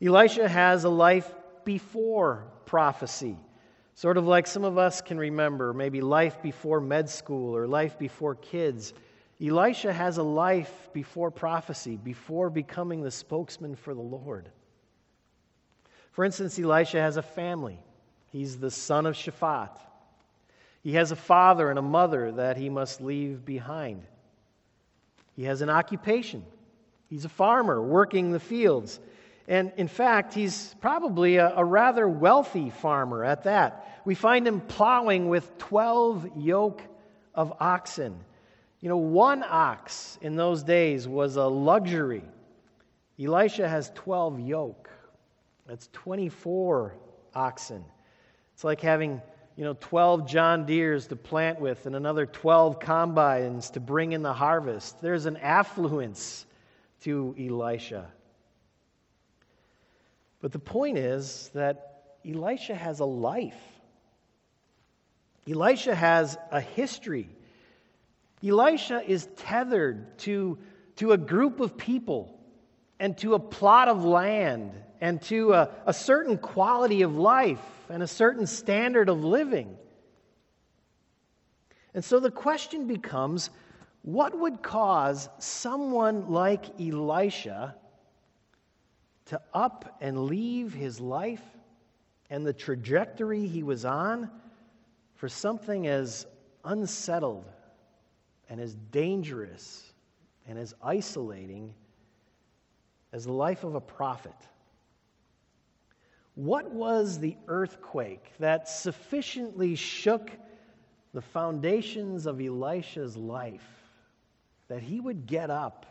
Elisha 0.00 0.48
has 0.48 0.84
a 0.84 0.88
life 0.88 1.30
before 1.64 2.46
prophecy, 2.66 3.36
sort 3.94 4.16
of 4.16 4.26
like 4.26 4.46
some 4.46 4.64
of 4.64 4.76
us 4.76 5.00
can 5.00 5.18
remember, 5.18 5.72
maybe 5.72 6.00
life 6.00 6.42
before 6.42 6.80
med 6.80 7.08
school 7.08 7.56
or 7.56 7.66
life 7.66 7.98
before 7.98 8.34
kids. 8.34 8.92
Elisha 9.40 9.92
has 9.92 10.18
a 10.18 10.22
life 10.22 10.90
before 10.92 11.30
prophecy, 11.30 11.96
before 11.96 12.50
becoming 12.50 13.02
the 13.02 13.10
spokesman 13.10 13.74
for 13.74 13.94
the 13.94 14.00
Lord. 14.00 14.50
For 16.12 16.24
instance, 16.24 16.58
Elisha 16.58 17.00
has 17.00 17.16
a 17.16 17.22
family. 17.22 17.78
He's 18.32 18.58
the 18.58 18.70
son 18.70 19.06
of 19.06 19.14
Shaphat. 19.14 19.78
He 20.86 20.92
has 20.92 21.10
a 21.10 21.16
father 21.16 21.68
and 21.68 21.80
a 21.80 21.82
mother 21.82 22.30
that 22.30 22.56
he 22.56 22.68
must 22.68 23.00
leave 23.00 23.44
behind. 23.44 24.04
He 25.34 25.42
has 25.42 25.60
an 25.60 25.68
occupation. 25.68 26.44
He's 27.10 27.24
a 27.24 27.28
farmer 27.28 27.82
working 27.82 28.30
the 28.30 28.38
fields. 28.38 29.00
And 29.48 29.72
in 29.78 29.88
fact, 29.88 30.32
he's 30.32 30.76
probably 30.80 31.38
a, 31.38 31.52
a, 31.56 31.64
rather 31.64 32.06
wealthy 32.06 32.70
farmer 32.70 33.24
at 33.24 33.42
that. 33.42 34.00
We 34.04 34.14
find 34.14 34.46
him 34.46 34.60
plowing 34.60 35.28
with 35.28 35.58
12 35.58 36.36
yoke 36.36 36.82
of 37.34 37.52
oxen. 37.58 38.16
You 38.78 38.88
know, 38.88 38.96
one 38.96 39.42
ox 39.42 40.20
in 40.22 40.36
those 40.36 40.62
days 40.62 41.08
was 41.08 41.34
a 41.34 41.46
luxury. 41.46 42.22
Elisha 43.20 43.68
has 43.68 43.90
12 43.96 44.38
yoke. 44.38 44.88
That's 45.66 45.88
24 45.94 46.94
oxen. 47.34 47.84
It's 48.54 48.62
like 48.62 48.80
having, 48.80 49.20
you 49.56 49.64
know, 49.64 49.74
12 49.80 50.28
John 50.28 50.66
Deeres 50.66 51.06
to 51.08 51.16
plant 51.16 51.60
with 51.60 51.86
and 51.86 51.96
another 51.96 52.26
12 52.26 52.78
combines 52.78 53.70
to 53.70 53.80
bring 53.80 54.12
in 54.12 54.22
the 54.22 54.34
harvest. 54.34 55.00
There's 55.00 55.24
an 55.24 55.38
affluence 55.38 56.44
to 57.02 57.34
Elisha. 57.38 58.06
But 60.42 60.52
the 60.52 60.58
point 60.58 60.98
is 60.98 61.50
that 61.54 62.16
Elisha 62.28 62.74
has 62.74 63.00
a 63.00 63.06
life. 63.06 63.54
Elisha 65.48 65.94
has 65.94 66.36
a 66.50 66.60
history. 66.60 67.28
Elisha 68.46 69.02
is 69.08 69.26
tethered 69.36 70.18
to, 70.18 70.58
to 70.96 71.12
a 71.12 71.16
group 71.16 71.60
of 71.60 71.78
people 71.78 72.38
and 73.00 73.16
to 73.18 73.34
a 73.34 73.38
plot 73.38 73.88
of 73.88 74.04
land 74.04 74.72
and 75.00 75.20
to 75.22 75.52
a, 75.52 75.70
a 75.86 75.92
certain 75.92 76.38
quality 76.38 77.02
of 77.02 77.16
life 77.16 77.60
and 77.88 78.02
a 78.02 78.06
certain 78.06 78.46
standard 78.46 79.08
of 79.08 79.24
living. 79.24 79.76
And 81.94 82.04
so 82.04 82.20
the 82.20 82.30
question 82.30 82.86
becomes 82.86 83.50
what 84.02 84.38
would 84.38 84.62
cause 84.62 85.28
someone 85.38 86.30
like 86.30 86.80
Elisha 86.80 87.74
to 89.26 89.40
up 89.52 89.96
and 90.00 90.26
leave 90.26 90.72
his 90.72 91.00
life 91.00 91.42
and 92.30 92.46
the 92.46 92.52
trajectory 92.52 93.46
he 93.46 93.62
was 93.62 93.84
on 93.84 94.30
for 95.14 95.28
something 95.28 95.86
as 95.86 96.26
unsettled 96.64 97.44
and 98.48 98.60
as 98.60 98.74
dangerous 98.92 99.92
and 100.48 100.58
as 100.58 100.74
isolating 100.82 101.74
as 103.12 103.24
the 103.24 103.32
life 103.32 103.64
of 103.64 103.74
a 103.74 103.80
prophet. 103.80 104.34
What 106.36 106.70
was 106.70 107.18
the 107.18 107.34
earthquake 107.48 108.30
that 108.38 108.68
sufficiently 108.68 109.74
shook 109.74 110.30
the 111.14 111.22
foundations 111.22 112.26
of 112.26 112.42
Elisha's 112.42 113.16
life 113.16 113.66
that 114.68 114.82
he 114.82 115.00
would 115.00 115.26
get 115.26 115.48
up 115.48 115.86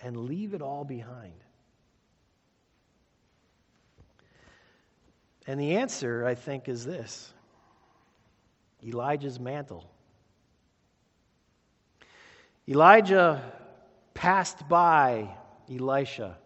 and 0.00 0.16
leave 0.16 0.54
it 0.54 0.62
all 0.62 0.84
behind? 0.84 1.34
And 5.46 5.60
the 5.60 5.76
answer, 5.76 6.24
I 6.24 6.36
think, 6.36 6.70
is 6.70 6.86
this 6.86 7.30
Elijah's 8.82 9.38
mantle. 9.38 9.84
Elijah 12.66 13.42
passed 14.14 14.66
by 14.70 15.28
Elisha. 15.70 16.38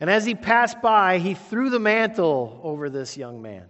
And 0.00 0.08
as 0.08 0.24
he 0.24 0.34
passed 0.34 0.80
by, 0.80 1.18
he 1.18 1.34
threw 1.34 1.68
the 1.68 1.78
mantle 1.78 2.58
over 2.62 2.88
this 2.88 3.16
young 3.16 3.42
man. 3.42 3.66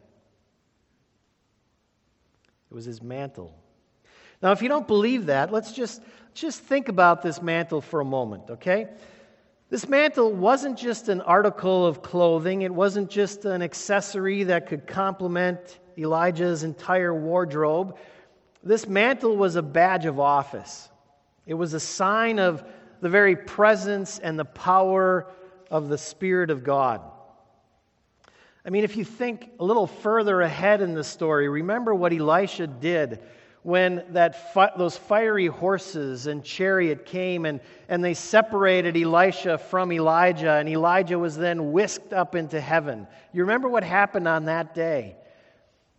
It 2.70 2.75
was 2.75 2.84
his 2.84 3.02
mantle. 3.02 3.52
Now, 4.40 4.52
if 4.52 4.62
you 4.62 4.68
don't 4.68 4.87
believe 4.87 5.26
that, 5.26 5.52
let's 5.52 5.72
just, 5.72 6.00
just 6.32 6.60
think 6.60 6.88
about 6.88 7.20
this 7.20 7.42
mantle 7.42 7.80
for 7.80 8.00
a 8.00 8.04
moment, 8.04 8.44
okay? 8.49 8.88
This 9.70 9.88
mantle 9.88 10.32
wasn't 10.32 10.78
just 10.78 11.08
an 11.08 11.20
article 11.20 11.84
of 11.84 12.02
clothing, 12.02 12.62
it 12.62 12.72
wasn't 12.72 13.10
just 13.10 13.44
an 13.44 13.60
accessory 13.60 14.44
that 14.44 14.68
could 14.68 14.87
complement 14.87 15.80
Elijah's 15.99 16.62
entire 16.62 17.14
wardrobe. 17.14 17.96
This 18.62 18.87
mantle 18.87 19.37
was 19.37 19.56
a 19.56 19.62
badge 19.62 20.06
of 20.06 20.20
office. 20.20 20.88
It 21.46 21.54
was 21.54 21.75
a 21.75 21.80
sign 21.80 22.38
of 22.38 22.64
the 23.00 23.08
very 23.08 23.34
presence 23.34 24.18
and 24.18 24.38
the 24.38 24.44
power 24.44 25.26
of 25.70 25.88
the 25.88 25.98
Spirit 25.98 26.50
of 26.50 26.64
God. 26.64 27.00
I 28.64 28.70
mean, 28.70 28.84
if 28.84 28.96
you 28.96 29.04
think 29.04 29.50
a 29.58 29.64
little 29.64 29.86
further 29.86 30.42
ahead 30.42 30.82
in 30.82 30.94
the 30.94 31.04
story, 31.04 31.48
remember 31.48 31.94
what 31.94 32.12
Elisha 32.12 32.66
did 32.66 33.20
when 33.62 34.04
that 34.10 34.54
fi- 34.54 34.72
those 34.76 34.96
fiery 34.96 35.46
horses 35.46 36.26
and 36.26 36.42
chariot 36.42 37.04
came 37.04 37.44
and, 37.44 37.60
and 37.88 38.02
they 38.02 38.14
separated 38.14 38.96
Elisha 38.96 39.58
from 39.58 39.92
Elijah, 39.92 40.52
and 40.52 40.68
Elijah 40.68 41.18
was 41.18 41.36
then 41.36 41.72
whisked 41.72 42.12
up 42.12 42.34
into 42.34 42.60
heaven. 42.60 43.06
You 43.32 43.42
remember 43.42 43.68
what 43.68 43.84
happened 43.84 44.26
on 44.26 44.46
that 44.46 44.74
day? 44.74 45.16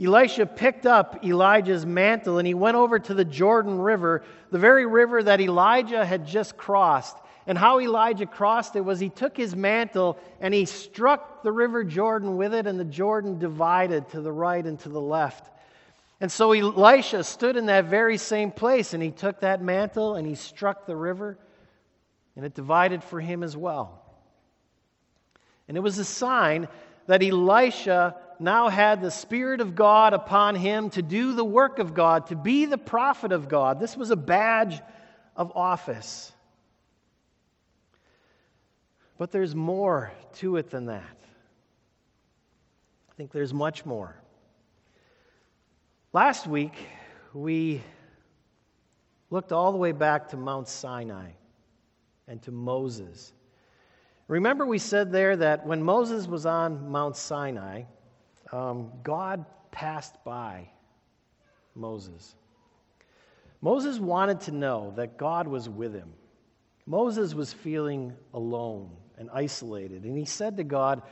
Elisha 0.03 0.47
picked 0.47 0.87
up 0.87 1.23
Elijah's 1.23 1.85
mantle 1.85 2.39
and 2.39 2.47
he 2.47 2.55
went 2.55 2.75
over 2.75 2.97
to 2.97 3.13
the 3.13 3.25
Jordan 3.25 3.77
River, 3.79 4.23
the 4.49 4.57
very 4.57 4.87
river 4.87 5.21
that 5.21 5.39
Elijah 5.39 6.03
had 6.03 6.25
just 6.25 6.57
crossed. 6.57 7.15
And 7.47 7.57
how 7.57 7.79
Elijah 7.79 8.25
crossed 8.25 8.75
it 8.75 8.81
was 8.81 8.99
he 8.99 9.09
took 9.09 9.35
his 9.35 9.55
mantle 9.55 10.17
and 10.39 10.53
he 10.53 10.65
struck 10.65 11.43
the 11.43 11.51
river 11.51 11.83
Jordan 11.83 12.37
with 12.37 12.53
it, 12.53 12.67
and 12.67 12.79
the 12.79 12.85
Jordan 12.85 13.39
divided 13.39 14.09
to 14.09 14.21
the 14.21 14.31
right 14.31 14.65
and 14.65 14.79
to 14.81 14.89
the 14.89 15.01
left. 15.01 15.49
And 16.19 16.31
so 16.31 16.51
Elisha 16.51 17.23
stood 17.23 17.57
in 17.57 17.65
that 17.65 17.85
very 17.85 18.17
same 18.17 18.51
place 18.51 18.93
and 18.93 19.01
he 19.01 19.09
took 19.09 19.39
that 19.39 19.61
mantle 19.61 20.15
and 20.15 20.27
he 20.27 20.35
struck 20.35 20.85
the 20.85 20.95
river, 20.95 21.37
and 22.35 22.45
it 22.45 22.53
divided 22.53 23.03
for 23.03 23.19
him 23.19 23.41
as 23.41 23.57
well. 23.57 24.03
And 25.67 25.75
it 25.75 25.79
was 25.81 25.97
a 25.97 26.05
sign 26.05 26.67
that 27.07 27.23
Elisha 27.23 28.15
now 28.39 28.69
had 28.69 29.01
the 29.01 29.11
Spirit 29.11 29.61
of 29.61 29.75
God 29.75 30.13
upon 30.13 30.55
him 30.55 30.89
to 30.91 31.01
do 31.01 31.33
the 31.33 31.45
work 31.45 31.79
of 31.79 31.93
God, 31.93 32.27
to 32.27 32.35
be 32.35 32.65
the 32.65 32.77
prophet 32.77 33.31
of 33.31 33.49
God. 33.49 33.79
This 33.79 33.97
was 33.97 34.11
a 34.11 34.15
badge 34.15 34.79
of 35.35 35.51
office. 35.55 36.31
But 39.21 39.29
there's 39.29 39.53
more 39.53 40.11
to 40.37 40.57
it 40.57 40.71
than 40.71 40.87
that. 40.87 41.15
I 43.07 43.13
think 43.13 43.31
there's 43.31 43.53
much 43.53 43.85
more. 43.85 44.15
Last 46.11 46.47
week, 46.47 46.73
we 47.31 47.83
looked 49.29 49.51
all 49.51 49.73
the 49.73 49.77
way 49.77 49.91
back 49.91 50.29
to 50.29 50.37
Mount 50.37 50.67
Sinai 50.67 51.29
and 52.27 52.41
to 52.41 52.51
Moses. 52.51 53.31
Remember, 54.27 54.65
we 54.65 54.79
said 54.79 55.11
there 55.11 55.37
that 55.37 55.67
when 55.67 55.83
Moses 55.83 56.25
was 56.25 56.47
on 56.47 56.89
Mount 56.89 57.15
Sinai, 57.15 57.83
um, 58.51 58.91
God 59.03 59.45
passed 59.69 60.15
by 60.23 60.67
Moses. 61.75 62.33
Moses 63.61 63.99
wanted 63.99 64.41
to 64.41 64.51
know 64.51 64.91
that 64.95 65.19
God 65.19 65.47
was 65.47 65.69
with 65.69 65.93
him. 65.93 66.11
Moses 66.87 67.35
was 67.35 67.53
feeling 67.53 68.13
alone 68.33 68.89
and 69.21 69.29
isolated, 69.31 70.03
and 70.03 70.17
he 70.17 70.25
said 70.25 70.57
to 70.57 70.63
God, 70.65 71.03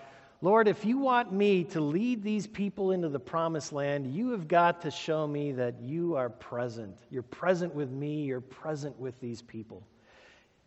Lord, 0.41 0.67
if 0.67 0.83
you 0.83 0.97
want 0.97 1.31
me 1.31 1.65
to 1.65 1.79
lead 1.81 2.23
these 2.23 2.47
people 2.47 2.91
into 2.91 3.07
the 3.07 3.19
promised 3.19 3.71
land, 3.71 4.13
you 4.13 4.31
have 4.31 4.47
got 4.47 4.81
to 4.81 4.91
show 4.91 5.27
me 5.27 5.51
that 5.53 5.75
you 5.81 6.15
are 6.15 6.29
present. 6.29 6.97
You're 7.09 7.23
present 7.23 7.75
with 7.75 7.91
me, 7.91 8.23
you're 8.23 8.41
present 8.41 8.99
with 8.99 9.19
these 9.19 9.41
people. 9.41 9.85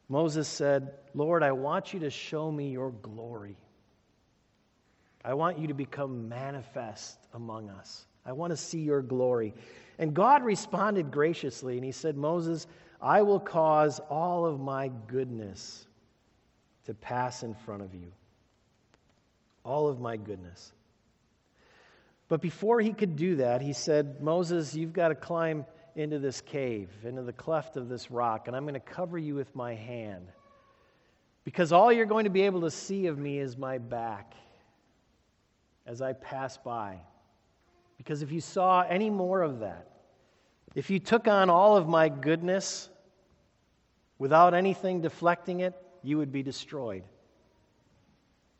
Moses 0.08 0.46
said, 0.46 0.92
Lord, 1.14 1.42
I 1.42 1.52
want 1.52 1.92
you 1.92 2.00
to 2.00 2.10
show 2.10 2.50
me 2.50 2.70
your 2.70 2.90
glory. 2.90 3.56
I 5.24 5.34
want 5.34 5.58
you 5.58 5.68
to 5.68 5.74
become 5.74 6.28
manifest 6.28 7.18
among 7.32 7.70
us. 7.70 8.04
I 8.24 8.32
want 8.32 8.50
to 8.52 8.56
see 8.56 8.80
your 8.80 9.02
glory. 9.02 9.54
And 9.98 10.14
God 10.14 10.44
responded 10.44 11.10
graciously, 11.10 11.76
and 11.76 11.84
he 11.84 11.92
said, 11.92 12.16
Moses, 12.16 12.66
I 13.00 13.22
will 13.22 13.40
cause 13.40 14.00
all 14.10 14.46
of 14.46 14.60
my 14.60 14.90
goodness 15.08 15.86
to 16.86 16.94
pass 16.94 17.42
in 17.42 17.54
front 17.54 17.82
of 17.82 17.94
you. 17.94 18.12
All 19.64 19.88
of 19.88 20.00
my 20.00 20.16
goodness. 20.16 20.72
But 22.28 22.40
before 22.40 22.80
he 22.80 22.92
could 22.92 23.16
do 23.16 23.36
that, 23.36 23.60
he 23.60 23.72
said, 23.72 24.20
Moses, 24.20 24.74
you've 24.74 24.92
got 24.92 25.08
to 25.08 25.14
climb 25.14 25.66
into 25.94 26.18
this 26.18 26.40
cave, 26.40 26.88
into 27.04 27.22
the 27.22 27.32
cleft 27.32 27.76
of 27.76 27.88
this 27.88 28.10
rock, 28.10 28.48
and 28.48 28.56
I'm 28.56 28.64
going 28.64 28.74
to 28.74 28.80
cover 28.80 29.18
you 29.18 29.34
with 29.34 29.54
my 29.54 29.74
hand. 29.74 30.28
Because 31.44 31.72
all 31.72 31.92
you're 31.92 32.06
going 32.06 32.24
to 32.24 32.30
be 32.30 32.42
able 32.42 32.62
to 32.62 32.70
see 32.70 33.06
of 33.06 33.18
me 33.18 33.38
is 33.38 33.56
my 33.56 33.78
back 33.78 34.34
as 35.86 36.00
I 36.00 36.12
pass 36.14 36.56
by. 36.56 36.98
Because 37.98 38.22
if 38.22 38.32
you 38.32 38.40
saw 38.40 38.82
any 38.82 39.10
more 39.10 39.42
of 39.42 39.60
that, 39.60 39.88
if 40.74 40.88
you 40.88 40.98
took 40.98 41.28
on 41.28 41.50
all 41.50 41.76
of 41.76 41.86
my 41.86 42.08
goodness 42.08 42.88
without 44.18 44.54
anything 44.54 45.02
deflecting 45.02 45.60
it, 45.60 45.74
you 46.02 46.18
would 46.18 46.32
be 46.32 46.42
destroyed. 46.42 47.04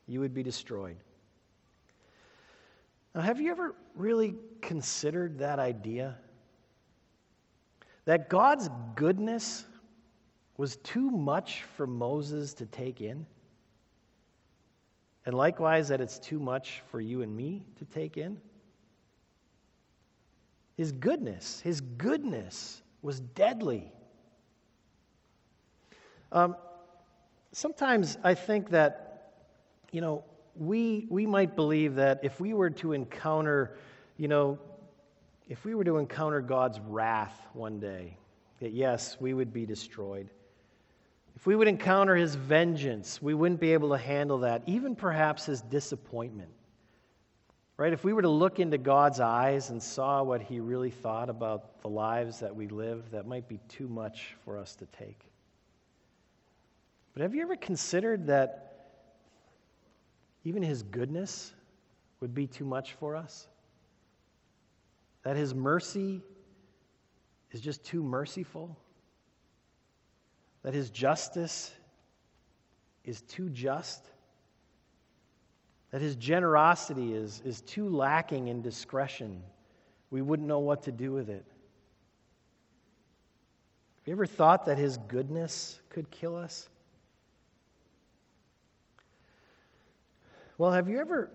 You 0.07 0.21
would 0.21 0.35
be 0.35 0.43
destroyed. 0.43 0.97
Now, 3.15 3.21
have 3.21 3.41
you 3.41 3.51
ever 3.51 3.75
really 3.95 4.35
considered 4.61 5.39
that 5.39 5.59
idea? 5.59 6.17
That 8.05 8.29
God's 8.29 8.69
goodness 8.95 9.65
was 10.57 10.77
too 10.77 11.11
much 11.11 11.63
for 11.77 11.87
Moses 11.87 12.55
to 12.55 12.67
take 12.67 13.01
in? 13.01 13.27
And 15.25 15.35
likewise, 15.35 15.89
that 15.89 16.01
it's 16.01 16.19
too 16.19 16.41
much 16.41 16.83
for 16.91 17.01
you 17.01 17.23
and 17.23 17.35
me 17.37 17.65
to 17.79 17.85
take 17.85 18.17
in? 18.17 18.41
His 20.77 20.91
goodness, 20.91 21.61
His 21.61 21.81
goodness 21.81 22.83
was 23.03 23.21
deadly. 23.21 23.93
Um, 26.33 26.57
sometimes 27.53 28.19
I 28.25 28.35
think 28.35 28.71
that, 28.71 29.33
you 29.91 30.01
know, 30.01 30.25
we, 30.57 31.07
we 31.09 31.27
might 31.27 31.55
believe 31.55 31.95
that 31.97 32.21
if 32.23 32.41
we 32.41 32.55
were 32.55 32.71
to 32.71 32.93
encounter, 32.93 33.77
you 34.17 34.29
know, 34.29 34.59
if 35.49 35.65
we 35.65 35.75
were 35.75 35.85
to 35.85 35.99
encounter 35.99 36.41
God's 36.41 36.81
wrath 36.81 37.47
one 37.53 37.79
day, 37.79 38.17
that 38.61 38.73
yes, 38.73 39.17
we 39.21 39.35
would 39.35 39.53
be 39.53 39.67
destroyed. 39.67 40.29
If 41.35 41.47
we 41.47 41.57
would 41.57 41.69
encounter 41.69 42.15
his 42.15 42.35
vengeance, 42.35 43.21
we 43.21 43.35
wouldn't 43.35 43.61
be 43.61 43.73
able 43.73 43.91
to 43.91 43.99
handle 43.99 44.39
that, 44.39 44.63
even 44.67 44.95
perhaps 44.95 45.47
his 45.47 45.63
disappointment. 45.63 46.51
Right? 47.79 47.93
If 47.93 48.05
we 48.05 48.13
were 48.13 48.23
to 48.23 48.29
look 48.29 48.61
into 48.61 48.79
God's 48.79 49.19
eyes 49.19 49.71
and 49.71 49.83
saw 49.83 50.23
what 50.23 50.43
he 50.43 50.61
really 50.61 50.91
thought 50.91 51.29
about 51.31 51.81
the 51.81 51.89
lives 51.89 52.39
that 52.41 52.55
we 52.55 52.69
live, 52.69 53.11
that 53.11 53.27
might 53.27 53.49
be 53.49 53.59
too 53.69 53.89
much 53.89 54.37
for 54.45 54.59
us 54.59 54.77
to 54.77 54.87
take. 54.87 55.32
But 57.13 57.23
have 57.23 57.35
you 57.35 57.43
ever 57.43 57.57
considered 57.57 58.27
that 58.29 58.73
even 60.45 60.63
his 60.63 60.83
goodness 60.83 61.53
would 62.21 62.35
be 62.35 62.47
too 62.47 62.65
much 62.65 62.95
for 62.95 63.17
us? 63.17 63.47
That 65.23 65.37
his 65.37 65.55
mercy 65.55 66.23
is 67.53 67.61
just 67.61 67.85
too 67.85 68.03
merciful? 68.03 68.77
That 70.63 70.75
his 70.75 70.91
justice 70.91 71.73
is 73.05 73.21
too 73.23 73.51
just? 73.51 74.05
That 75.91 76.01
his 76.01 76.17
generosity 76.17 77.15
is, 77.15 77.43
is 77.45 77.61
too 77.61 77.89
lacking 77.89 78.49
in 78.49 78.63
discretion? 78.63 79.43
We 80.11 80.23
wouldn't 80.23 80.49
know 80.49 80.61
what 80.61 80.85
to 80.85 80.93
do 80.93 81.13
with 81.13 81.29
it. 81.29 81.45
Have 84.03 84.09
you 84.09 84.13
ever 84.13 84.27
thought 84.27 84.67
that 84.67 84.79
his 84.79 84.97
goodness 84.97 85.79
could 85.91 86.11
kill 86.11 86.37
us? 86.37 86.69
Well, 90.59 90.71
have 90.71 90.89
you 90.89 91.01
ever 91.01 91.31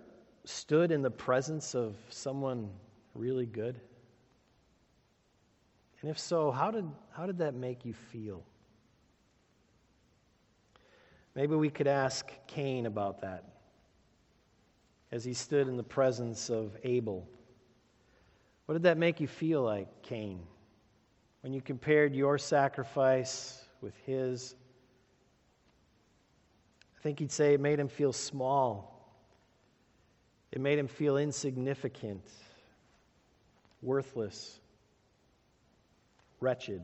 stood 0.45 0.91
in 0.91 1.01
the 1.01 1.11
presence 1.11 1.73
of 1.73 1.95
someone 2.09 2.69
really 3.15 3.47
good? 3.47 3.79
And 6.01 6.11
if 6.11 6.19
so, 6.19 6.51
how 6.51 6.69
did, 6.69 6.85
how 7.11 7.25
did 7.25 7.39
that 7.39 7.55
make 7.55 7.83
you 7.83 7.93
feel? 7.93 8.43
Maybe 11.33 11.55
we 11.55 11.69
could 11.69 11.87
ask 11.87 12.31
Cain 12.45 12.85
about 12.85 13.21
that 13.21 13.43
as 15.11 15.23
he 15.23 15.33
stood 15.33 15.67
in 15.67 15.77
the 15.77 15.83
presence 15.83 16.49
of 16.49 16.77
Abel. 16.83 17.27
What 18.65 18.73
did 18.73 18.83
that 18.83 18.97
make 18.97 19.19
you 19.19 19.27
feel 19.27 19.63
like, 19.63 20.03
Cain, 20.03 20.41
when 21.41 21.53
you 21.53 21.61
compared 21.61 22.15
your 22.15 22.37
sacrifice 22.37 23.63
with 23.81 23.95
his? 24.05 24.55
I 26.97 27.01
think 27.01 27.19
he'd 27.19 27.31
say 27.31 27.53
it 27.53 27.59
made 27.59 27.79
him 27.79 27.87
feel 27.87 28.13
small. 28.13 28.96
It 30.51 30.61
made 30.61 30.79
him 30.79 30.87
feel 30.87 31.17
insignificant, 31.17 32.23
worthless 33.81 34.59
wretched. 36.39 36.81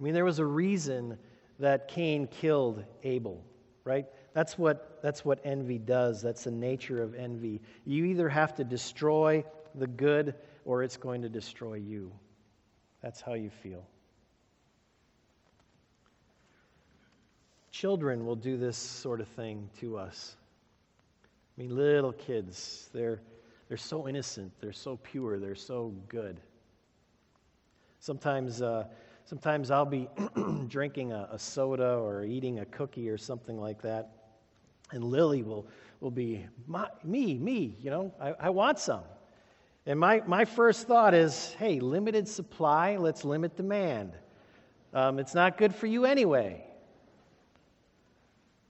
I 0.00 0.02
mean, 0.02 0.14
there 0.14 0.24
was 0.24 0.38
a 0.38 0.46
reason 0.46 1.18
that 1.58 1.88
Cain 1.88 2.26
killed 2.26 2.84
Abel, 3.04 3.44
right? 3.84 4.06
That's 4.34 4.58
what, 4.58 5.00
that's 5.02 5.24
what 5.24 5.38
envy 5.44 5.78
does. 5.78 6.22
That's 6.22 6.44
the 6.44 6.50
nature 6.50 7.02
of 7.02 7.14
envy. 7.14 7.60
You 7.84 8.06
either 8.06 8.28
have 8.28 8.54
to 8.56 8.64
destroy 8.64 9.44
the 9.74 9.86
good 9.86 10.34
or 10.64 10.82
it's 10.82 10.96
going 10.96 11.22
to 11.22 11.28
destroy 11.28 11.74
you. 11.74 12.10
That's 13.02 13.20
how 13.20 13.34
you 13.34 13.50
feel. 13.50 13.84
Children 17.70 18.26
will 18.26 18.36
do 18.36 18.56
this 18.56 18.76
sort 18.76 19.20
of 19.20 19.28
thing 19.28 19.68
to 19.80 19.98
us. 19.98 20.36
I 21.56 21.60
mean, 21.60 21.76
little 21.76 22.12
kids, 22.12 22.88
they're, 22.94 23.20
they're 23.68 23.76
so 23.76 24.08
innocent, 24.08 24.52
they're 24.60 24.72
so 24.72 24.96
pure, 24.96 25.38
they're 25.38 25.54
so 25.54 25.92
good. 26.08 26.40
Sometimes, 28.00 28.62
uh, 28.62 28.86
sometimes 29.26 29.70
I'll 29.70 29.84
be 29.84 30.08
drinking 30.68 31.12
a, 31.12 31.28
a, 31.30 31.38
soda 31.38 31.96
or 31.98 32.24
eating 32.24 32.60
a 32.60 32.64
cookie 32.64 33.10
or 33.10 33.18
something 33.18 33.60
like 33.60 33.82
that, 33.82 34.12
and 34.92 35.04
Lily 35.04 35.42
will, 35.42 35.66
will 36.00 36.10
be, 36.10 36.46
me, 37.04 37.38
me, 37.38 37.76
you 37.80 37.90
know, 37.90 38.14
I, 38.18 38.34
I 38.40 38.50
want 38.50 38.78
some. 38.78 39.04
And 39.84 40.00
my, 40.00 40.22
my 40.26 40.46
first 40.46 40.86
thought 40.86 41.12
is, 41.12 41.54
hey, 41.58 41.80
limited 41.80 42.28
supply, 42.28 42.96
let's 42.96 43.24
limit 43.24 43.56
demand. 43.56 44.12
Um, 44.94 45.18
it's 45.18 45.34
not 45.34 45.58
good 45.58 45.74
for 45.74 45.86
you 45.86 46.06
anyway. 46.06 46.64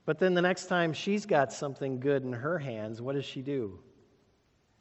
But 0.05 0.19
then 0.19 0.35
the 0.35 0.43
next 0.43 0.67
time 0.67 0.93
she's 0.93 1.27
got 1.27 1.53
something 1.53 2.01
good 2.01 2.25
in 2.25 2.33
her 2.33 2.59
hands, 2.59 3.01
what 3.01 3.15
does 3.15 3.25
she 3.25 3.41
do? 3.41 3.79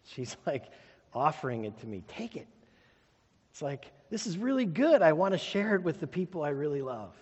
She's 0.04 0.36
like 0.46 0.66
offering 1.14 1.66
it 1.66 1.78
to 1.80 1.88
me. 1.88 2.04
Take 2.08 2.36
it. 2.36 2.48
It's 3.52 3.62
like, 3.62 3.92
this 4.10 4.28
is 4.28 4.38
really 4.38 4.66
good. 4.66 5.02
I 5.02 5.14
want 5.14 5.34
to 5.34 5.38
share 5.38 5.76
it 5.76 5.84
with 5.84 6.00
the 6.00 6.08
people 6.08 6.42
I 6.44 6.50
really 6.50 6.82
love. 6.82 7.14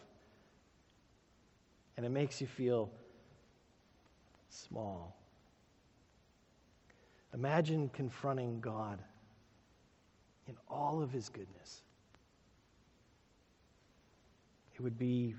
And 1.97 2.05
it 2.05 2.09
makes 2.09 2.39
you 2.39 2.47
feel 2.47 2.89
small. 4.49 5.15
Imagine 7.33 7.89
confronting 7.89 8.59
God 8.59 8.99
in 10.47 10.55
all 10.69 11.01
of 11.01 11.12
his 11.12 11.29
goodness. 11.29 11.81
It 14.75 14.81
would 14.81 14.97
be 14.97 15.35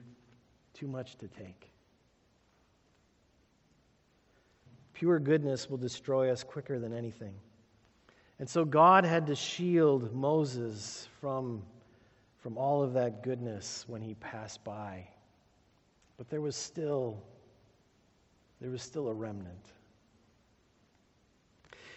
too 0.74 0.86
much 0.86 1.16
to 1.16 1.28
take. 1.28 1.69
Pure 5.00 5.20
goodness 5.20 5.70
will 5.70 5.78
destroy 5.78 6.30
us 6.30 6.44
quicker 6.44 6.78
than 6.78 6.92
anything. 6.92 7.32
And 8.38 8.46
so 8.46 8.66
God 8.66 9.06
had 9.06 9.26
to 9.28 9.34
shield 9.34 10.14
Moses 10.14 11.08
from, 11.22 11.62
from 12.36 12.58
all 12.58 12.82
of 12.82 12.92
that 12.92 13.22
goodness 13.22 13.86
when 13.88 14.02
he 14.02 14.12
passed 14.16 14.62
by. 14.62 15.08
But 16.18 16.28
there 16.28 16.42
was 16.42 16.54
still 16.54 17.16
there 18.60 18.70
was 18.70 18.82
still 18.82 19.08
a 19.08 19.14
remnant. 19.14 19.72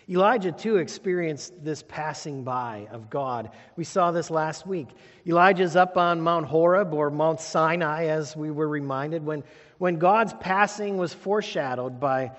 Elijah, 0.08 0.54
too, 0.54 0.78
experienced 0.78 1.62
this 1.62 1.84
passing 1.86 2.46
by 2.46 2.88
of 2.89 3.10
God. 3.10 3.50
We 3.76 3.84
saw 3.84 4.12
this 4.12 4.32
last 4.32 4.66
week. 4.66 4.88
Elijah's 5.28 5.76
up 5.76 5.98
on 5.98 6.22
Mount 6.22 6.46
Horeb 6.46 6.94
or 6.94 7.10
Mount 7.10 7.42
Sinai, 7.42 8.06
as 8.06 8.38
we 8.38 8.50
were 8.50 8.70
reminded, 8.70 9.26
when, 9.26 9.44
when 9.78 9.98
God's 9.98 10.34
passing 10.36 10.96
was 10.96 11.13
foreshadowed 11.13 12.00
by 12.00 12.32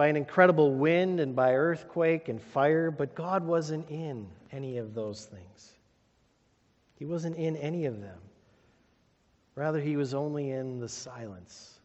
by 0.00 0.06
an 0.06 0.16
incredible 0.16 0.72
wind 0.72 1.20
and 1.20 1.36
by 1.36 1.52
earthquake 1.52 2.30
and 2.30 2.40
fire, 2.40 2.90
but 2.90 3.14
God 3.14 3.44
wasn't 3.44 3.86
in 3.90 4.26
any 4.50 4.78
of 4.78 4.94
those 4.94 5.26
things. 5.26 5.74
He 6.94 7.04
wasn't 7.04 7.36
in 7.36 7.54
any 7.58 7.84
of 7.84 8.00
them. 8.00 8.16
Rather, 9.56 9.78
he 9.78 9.98
was 9.98 10.14
only 10.14 10.52
in 10.52 10.80
the 10.80 10.88
silence, 10.88 11.80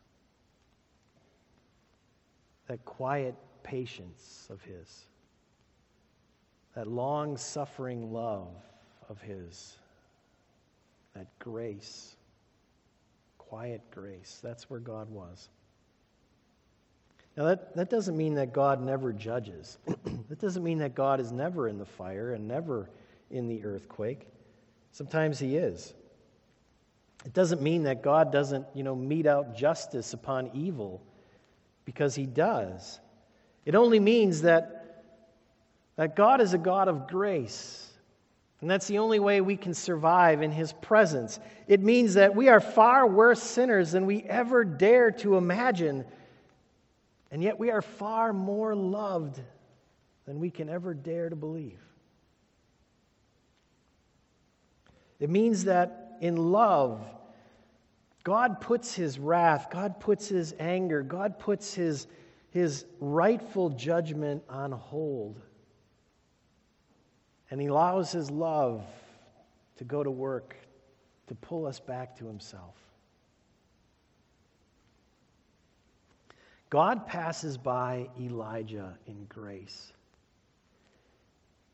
that 2.67 2.85
quiet 2.85 3.35
patience 3.63 4.47
of 4.49 4.61
his, 4.61 5.01
that 6.73 6.87
long 6.87 7.35
suffering 7.35 8.13
love 8.13 8.55
of 9.09 9.19
his, 9.19 9.75
that 11.15 11.27
grace, 11.39 12.15
quiet 13.37 13.81
grace. 13.91 14.39
That's 14.41 14.69
where 14.69 14.79
God 14.79 15.09
was. 15.09 15.49
Now, 17.37 17.45
that, 17.45 17.75
that 17.75 17.89
doesn't 17.89 18.15
mean 18.15 18.35
that 18.35 18.53
God 18.53 18.81
never 18.81 19.11
judges. 19.11 19.77
that 19.85 20.39
doesn't 20.39 20.63
mean 20.63 20.77
that 20.79 20.95
God 20.95 21.19
is 21.19 21.31
never 21.31 21.67
in 21.67 21.77
the 21.77 21.85
fire 21.85 22.33
and 22.33 22.47
never 22.47 22.89
in 23.29 23.47
the 23.47 23.63
earthquake. 23.65 24.27
Sometimes 24.91 25.37
He 25.37 25.57
is. 25.57 25.93
It 27.25 27.33
doesn't 27.33 27.61
mean 27.61 27.83
that 27.83 28.01
God 28.01 28.31
doesn't, 28.31 28.65
you 28.73 28.83
know, 28.83 28.95
mete 28.95 29.25
out 29.25 29.55
justice 29.55 30.13
upon 30.13 30.51
evil, 30.53 31.01
because 31.83 32.15
He 32.15 32.25
does. 32.25 32.99
It 33.65 33.75
only 33.75 33.99
means 33.99 34.41
that, 34.43 35.03
that 35.95 36.15
God 36.15 36.39
is 36.39 36.53
a 36.53 36.57
God 36.57 36.87
of 36.87 37.07
grace. 37.07 37.91
And 38.61 38.69
that's 38.69 38.87
the 38.87 38.99
only 38.99 39.19
way 39.19 39.41
we 39.41 39.57
can 39.57 39.73
survive 39.73 40.41
in 40.41 40.51
His 40.51 40.73
presence. 40.73 41.39
It 41.67 41.81
means 41.81 42.13
that 42.13 42.35
we 42.35 42.47
are 42.47 42.59
far 42.59 43.05
worse 43.07 43.41
sinners 43.41 43.91
than 43.91 44.05
we 44.05 44.23
ever 44.23 44.63
dare 44.63 45.11
to 45.11 45.37
imagine 45.37 46.05
and 47.35 47.43
yet 47.43 47.59
we 47.59 47.69
are 47.69 47.81
far 47.81 48.31
more 48.31 48.73
loved 48.73 49.41
than 50.25 50.39
we 50.39 50.49
can 50.49 50.69
ever 50.69 50.93
dare 50.93 51.29
to 51.29 51.35
believe. 51.35 51.81
It 55.19 55.29
means 55.29 55.65
that 55.65 56.15
in 56.21 56.37
love, 56.37 57.05
God 58.23 58.61
puts 58.61 58.95
his 58.95 59.19
wrath, 59.19 59.67
God 59.69 59.99
puts 59.99 60.29
his 60.29 60.55
anger, 60.61 61.03
God 61.03 61.37
puts 61.37 61.73
his, 61.73 62.07
his 62.51 62.85
rightful 63.01 63.69
judgment 63.71 64.41
on 64.47 64.71
hold. 64.71 65.41
And 67.51 67.59
he 67.59 67.67
allows 67.67 68.13
his 68.13 68.31
love 68.31 68.85
to 69.75 69.83
go 69.83 70.01
to 70.01 70.09
work 70.09 70.55
to 71.27 71.35
pull 71.35 71.65
us 71.65 71.81
back 71.81 72.17
to 72.19 72.27
Himself. 72.27 72.84
God 76.75 77.07
passes 77.07 77.57
by 77.57 78.09
Elijah 78.19 78.97
in 79.07 79.23
grace. 79.29 79.93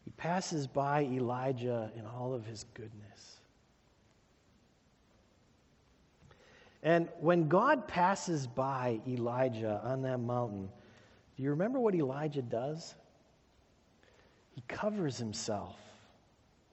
He 0.06 0.12
passes 0.12 0.68
by 0.68 1.02
Elijah 1.06 1.92
in 1.96 2.06
all 2.06 2.36
of 2.36 2.46
his 2.46 2.66
goodness. 2.76 3.38
And 6.84 7.10
when 7.20 7.48
God 7.48 7.88
passes 7.88 8.46
by 8.46 9.02
Elijah 9.08 9.82
on 9.84 10.04
that 10.04 10.20
mountain, 10.20 10.70
do 11.36 11.42
you 11.42 11.50
remember 11.50 11.80
what 11.80 11.96
Elijah 11.96 12.44
does? 12.44 12.94
He 14.54 14.62
covers 14.68 15.18
himself 15.18 15.78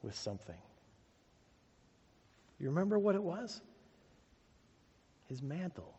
with 0.02 0.14
something. 0.14 0.60
You 2.60 2.68
remember 2.68 2.98
what 2.98 3.14
it 3.14 3.22
was? 3.22 3.62
His 5.30 5.40
mantle. 5.40 5.97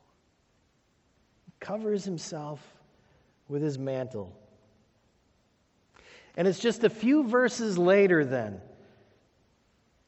Covers 1.60 2.04
himself 2.06 2.60
with 3.48 3.62
his 3.62 3.78
mantle. 3.78 4.34
And 6.38 6.48
it's 6.48 6.60
just 6.60 6.84
a 6.84 6.90
few 6.90 7.28
verses 7.28 7.78
later, 7.78 8.24
then, 8.24 8.62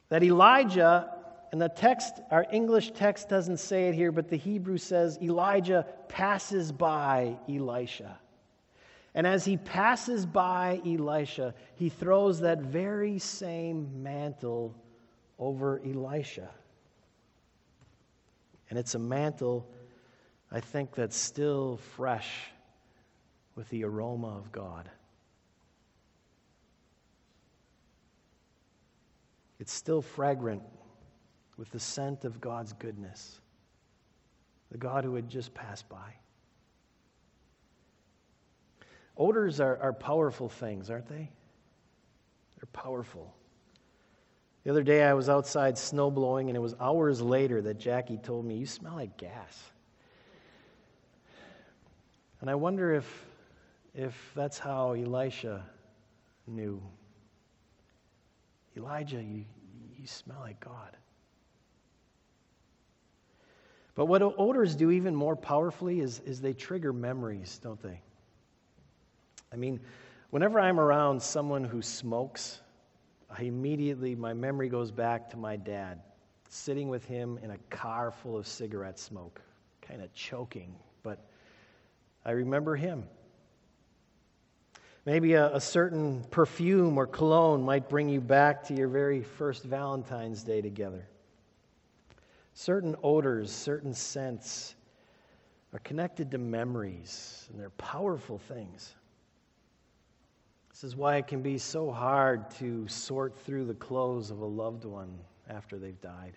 that 0.10 0.24
Elijah, 0.24 1.14
and 1.52 1.62
the 1.62 1.70
text, 1.70 2.22
our 2.32 2.46
English 2.52 2.92
text 2.92 3.28
doesn't 3.28 3.58
say 3.58 3.90
it 3.90 3.96
here, 3.96 4.12
but 4.12 4.30
the 4.30 4.38
Hebrew 4.38 4.78
says 4.78 5.18
Elijah 5.22 5.86
passes 6.08 6.72
by 6.72 7.36
Elisha. 7.50 8.18
And 9.14 9.28
as 9.28 9.44
he 9.44 9.58
passes 9.58 10.26
by 10.26 10.80
Elisha, 10.86 11.54
he 11.76 11.90
throws 11.90 12.40
that 12.40 12.62
very 12.62 13.20
same 13.20 14.02
mantle 14.02 14.74
over 15.38 15.82
Elisha. 15.86 16.50
And 18.70 18.80
it's 18.80 18.96
a 18.96 19.00
mantle, 19.00 19.68
I 20.52 20.60
think, 20.60 20.94
that's 20.94 21.16
still 21.16 21.78
fresh 21.96 22.30
with 23.56 23.70
the 23.70 23.86
aroma 23.86 24.38
of 24.38 24.52
God. 24.52 24.90
It's 29.60 29.72
still 29.72 30.02
fragrant 30.02 30.64
with 31.56 31.72
the 31.72 31.80
scent 31.80 32.26
of 32.26 32.42
God's 32.42 32.74
goodness, 32.74 33.40
the 34.72 34.78
God 34.78 35.04
who 35.04 35.16
had 35.16 35.30
just 35.30 35.54
passed 35.54 35.88
by. 35.88 36.16
Odors 39.16 39.60
are, 39.60 39.78
are 39.78 39.94
powerful 39.94 40.50
things, 40.50 40.90
aren't 40.90 41.08
they? 41.08 41.30
They're 42.58 42.70
powerful. 42.74 43.34
The 44.64 44.72
other 44.72 44.84
day 44.84 45.04
I 45.04 45.14
was 45.14 45.30
outside 45.30 45.78
snow 45.78 46.12
blowing, 46.12 46.50
and 46.50 46.58
it 46.58 46.62
was 46.62 46.76
hours 46.80 47.22
later 47.22 47.62
that 47.62 47.78
Jackie 47.78 48.18
told 48.18 48.46
me, 48.46 48.56
You 48.56 48.66
smell 48.66 48.96
like 48.96 49.18
gas. 49.18 49.71
And 52.42 52.50
I 52.50 52.56
wonder 52.56 52.94
if, 52.94 53.26
if 53.94 54.32
that's 54.36 54.58
how 54.58 54.94
Elisha 54.94 55.64
knew 56.48 56.82
Elijah, 58.76 59.22
you, 59.22 59.46
you 59.98 60.08
smell 60.08 60.40
like 60.40 60.60
God. 60.60 60.98
But 63.94 64.06
what 64.06 64.22
odors 64.22 64.76
do 64.76 64.90
even 64.92 65.14
more 65.14 65.36
powerfully 65.36 66.00
is, 66.00 66.20
is 66.26 66.42
they 66.42 66.54
trigger 66.54 66.94
memories, 66.94 67.60
don't 67.62 67.82
they? 67.82 68.02
I 69.52 69.58
mean, 69.58 69.82
whenever 70.30 70.60
I'm 70.60 70.80
around 70.80 71.22
someone 71.22 71.64
who 71.64 71.82
smokes, 71.82 72.62
I 73.30 73.44
immediately, 73.44 74.16
my 74.16 74.34
memory 74.34 74.70
goes 74.70 74.92
back 74.92 75.30
to 75.32 75.38
my 75.38 75.58
dad, 75.58 76.02
sitting 76.50 76.88
with 76.88 77.04
him 77.06 77.38
in 77.44 77.52
a 77.52 77.58
car 77.70 78.12
full 78.12 78.38
of 78.38 78.48
cigarette 78.48 78.98
smoke, 78.98 79.42
kind 79.82 80.02
of 80.02 80.14
choking, 80.14 80.74
but 81.04 81.31
I 82.26 82.32
remember 82.32 82.76
him. 82.76 83.04
Maybe 85.06 85.34
a, 85.34 85.56
a, 85.56 85.62
certain 85.62 86.24
perfume 86.30 86.98
or 86.98 87.08
cologne 87.08 87.64
might 87.64 87.90
bring 87.90 88.08
you 88.08 88.22
back 88.22 88.64
to 88.66 88.76
your 88.76 88.88
very 88.88 89.24
first 89.24 89.64
Valentine's 89.64 90.44
Day 90.44 90.62
together. 90.62 91.08
Certain 92.54 92.96
odors, 93.02 93.52
certain 93.52 93.94
scents 93.96 94.76
are 95.74 95.80
connected 95.80 96.30
to 96.32 96.38
memories, 96.38 97.48
and 97.50 97.60
they're 97.60 97.72
powerful 97.72 98.38
things. 98.38 98.94
This 100.70 100.84
is 100.84 100.96
why 100.96 101.18
it 101.18 101.28
can 101.28 101.42
be 101.42 101.58
so 101.58 101.92
hard 101.92 102.52
to 102.60 102.88
sort 102.88 103.38
through 103.40 103.66
the 103.66 103.74
clothes 103.74 104.30
of 104.30 104.42
a 104.42 104.46
loved 104.46 104.86
one 104.86 105.18
after 105.50 105.80
they've 105.80 106.00
died. 106.02 106.34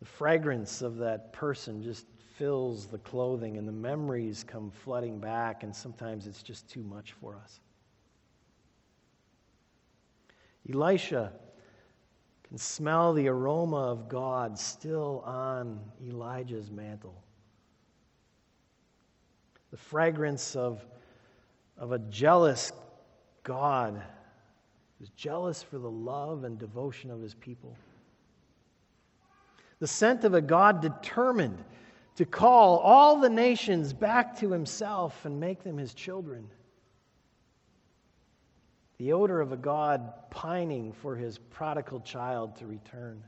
The 0.00 0.06
fragrance 0.06 0.82
of 0.82 0.96
that 0.98 1.32
person 1.32 1.82
just 1.82 2.06
fills 2.42 2.86
the 2.86 2.98
clothing, 2.98 3.56
and 3.56 3.68
the 3.68 3.72
memories 3.72 4.44
come 4.44 4.68
flooding 4.68 5.20
back, 5.20 5.62
and 5.62 5.72
sometimes 5.72 6.26
it's 6.26 6.42
just 6.42 6.68
too 6.68 6.82
much 6.82 7.12
for 7.12 7.36
us. 7.36 7.60
Elisha 10.68 11.32
can 12.42 12.58
smell 12.58 13.14
the 13.14 13.28
aroma 13.28 13.76
of 13.76 14.08
God 14.08 14.58
still 14.58 15.22
on 15.24 15.78
Elijah's 16.04 16.68
mantle. 16.68 17.14
The 19.70 19.76
fragrance 19.76 20.56
of, 20.56 20.84
of 21.78 21.92
a 21.92 22.00
jealous 22.00 22.72
God 23.44 24.02
who's 24.98 25.10
jealous 25.10 25.62
for 25.62 25.78
the 25.78 25.88
love 25.88 26.42
and 26.42 26.58
devotion 26.58 27.08
of 27.12 27.20
his 27.20 27.34
people. 27.34 27.76
The 29.78 29.86
scent 29.86 30.24
of 30.24 30.34
a 30.34 30.40
God 30.40 30.82
determined 30.82 31.62
to 32.16 32.24
call 32.24 32.78
all 32.78 33.20
the 33.20 33.30
nations 33.30 33.92
back 33.92 34.38
to 34.40 34.50
himself 34.50 35.24
and 35.24 35.40
make 35.40 35.62
them 35.62 35.78
his 35.78 35.94
children. 35.94 36.48
The 38.98 39.12
odor 39.12 39.40
of 39.40 39.52
a 39.52 39.56
God 39.56 40.12
pining 40.30 40.92
for 40.92 41.16
his 41.16 41.38
prodigal 41.38 42.00
child 42.00 42.56
to 42.56 42.66
return. 42.66 43.22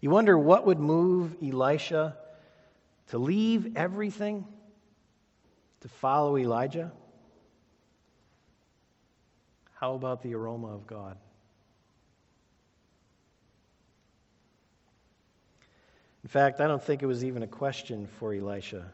You 0.00 0.10
wonder 0.10 0.38
what 0.38 0.66
would 0.66 0.78
move 0.78 1.36
Elisha 1.42 2.16
to 3.08 3.18
leave 3.18 3.76
everything 3.76 4.46
to 5.80 5.88
follow 5.88 6.38
Elijah? 6.38 6.92
How 9.74 9.94
about 9.94 10.22
the 10.22 10.34
aroma 10.34 10.68
of 10.68 10.86
God? 10.86 11.18
Fact, 16.30 16.60
I 16.60 16.68
don't 16.68 16.80
think 16.80 17.02
it 17.02 17.06
was 17.06 17.24
even 17.24 17.42
a 17.42 17.48
question 17.48 18.06
for 18.20 18.32
Elisha. 18.32 18.92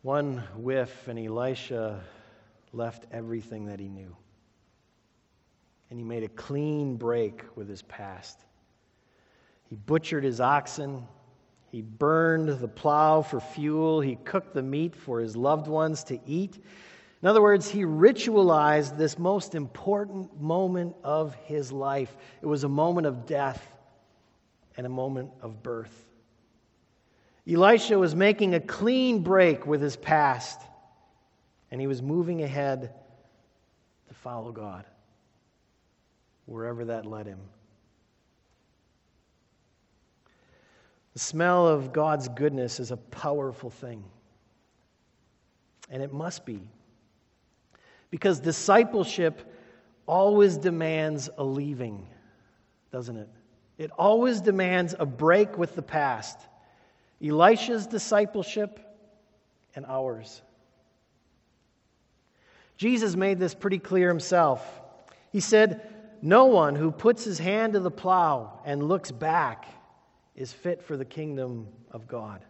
One 0.00 0.38
whiff, 0.56 1.08
and 1.08 1.18
Elisha 1.18 2.02
left 2.72 3.04
everything 3.12 3.66
that 3.66 3.78
he 3.78 3.86
knew. 3.86 4.16
And 5.90 6.00
he 6.00 6.04
made 6.06 6.22
a 6.22 6.28
clean 6.28 6.96
break 6.96 7.44
with 7.54 7.68
his 7.68 7.82
past. 7.82 8.46
He 9.68 9.76
butchered 9.76 10.24
his 10.24 10.40
oxen. 10.40 11.06
He 11.70 11.82
burned 11.82 12.48
the 12.48 12.68
plow 12.68 13.20
for 13.20 13.40
fuel. 13.40 14.00
He 14.00 14.16
cooked 14.16 14.54
the 14.54 14.62
meat 14.62 14.96
for 14.96 15.20
his 15.20 15.36
loved 15.36 15.66
ones 15.66 16.02
to 16.04 16.18
eat. 16.26 16.58
In 17.20 17.28
other 17.28 17.42
words, 17.42 17.68
he 17.68 17.82
ritualized 17.82 18.96
this 18.96 19.18
most 19.18 19.54
important 19.54 20.40
moment 20.40 20.96
of 21.04 21.34
his 21.44 21.70
life. 21.70 22.16
It 22.40 22.46
was 22.46 22.64
a 22.64 22.70
moment 22.70 23.06
of 23.06 23.26
death 23.26 23.76
and 24.80 24.86
a 24.86 24.88
moment 24.88 25.30
of 25.42 25.62
birth. 25.62 26.06
Elisha 27.46 27.98
was 27.98 28.14
making 28.14 28.54
a 28.54 28.60
clean 28.60 29.22
break 29.22 29.66
with 29.66 29.82
his 29.82 29.94
past, 29.94 30.58
and 31.70 31.82
he 31.82 31.86
was 31.86 32.00
moving 32.00 32.42
ahead 32.42 32.90
to 34.08 34.14
follow 34.14 34.52
God, 34.52 34.86
wherever 36.46 36.86
that 36.86 37.04
led 37.04 37.26
him. 37.26 37.40
The 41.12 41.18
smell 41.18 41.68
of 41.68 41.92
God's 41.92 42.28
goodness 42.28 42.80
is 42.80 42.90
a 42.90 42.96
powerful 42.96 43.68
thing, 43.68 44.02
and 45.90 46.02
it 46.02 46.10
must 46.10 46.46
be. 46.46 46.62
Because 48.08 48.40
discipleship 48.40 49.42
always 50.06 50.56
demands 50.56 51.28
a 51.36 51.44
leaving, 51.44 52.06
doesn't 52.90 53.18
it? 53.18 53.28
It 53.80 53.90
always 53.96 54.42
demands 54.42 54.94
a 54.98 55.06
break 55.06 55.56
with 55.56 55.74
the 55.74 55.80
past. 55.80 56.38
Elisha's 57.24 57.86
discipleship 57.86 58.78
and 59.74 59.86
ours. 59.86 60.42
Jesus 62.76 63.16
made 63.16 63.38
this 63.38 63.54
pretty 63.54 63.78
clear 63.78 64.08
himself. 64.08 64.62
He 65.32 65.40
said, 65.40 65.80
No 66.20 66.44
one 66.44 66.74
who 66.74 66.90
puts 66.90 67.24
his 67.24 67.38
hand 67.38 67.72
to 67.72 67.80
the 67.80 67.90
plow 67.90 68.60
and 68.66 68.82
looks 68.82 69.10
back 69.10 69.64
is 70.36 70.52
fit 70.52 70.82
for 70.82 70.98
the 70.98 71.06
kingdom 71.06 71.66
of 71.90 72.06
God. 72.06 72.44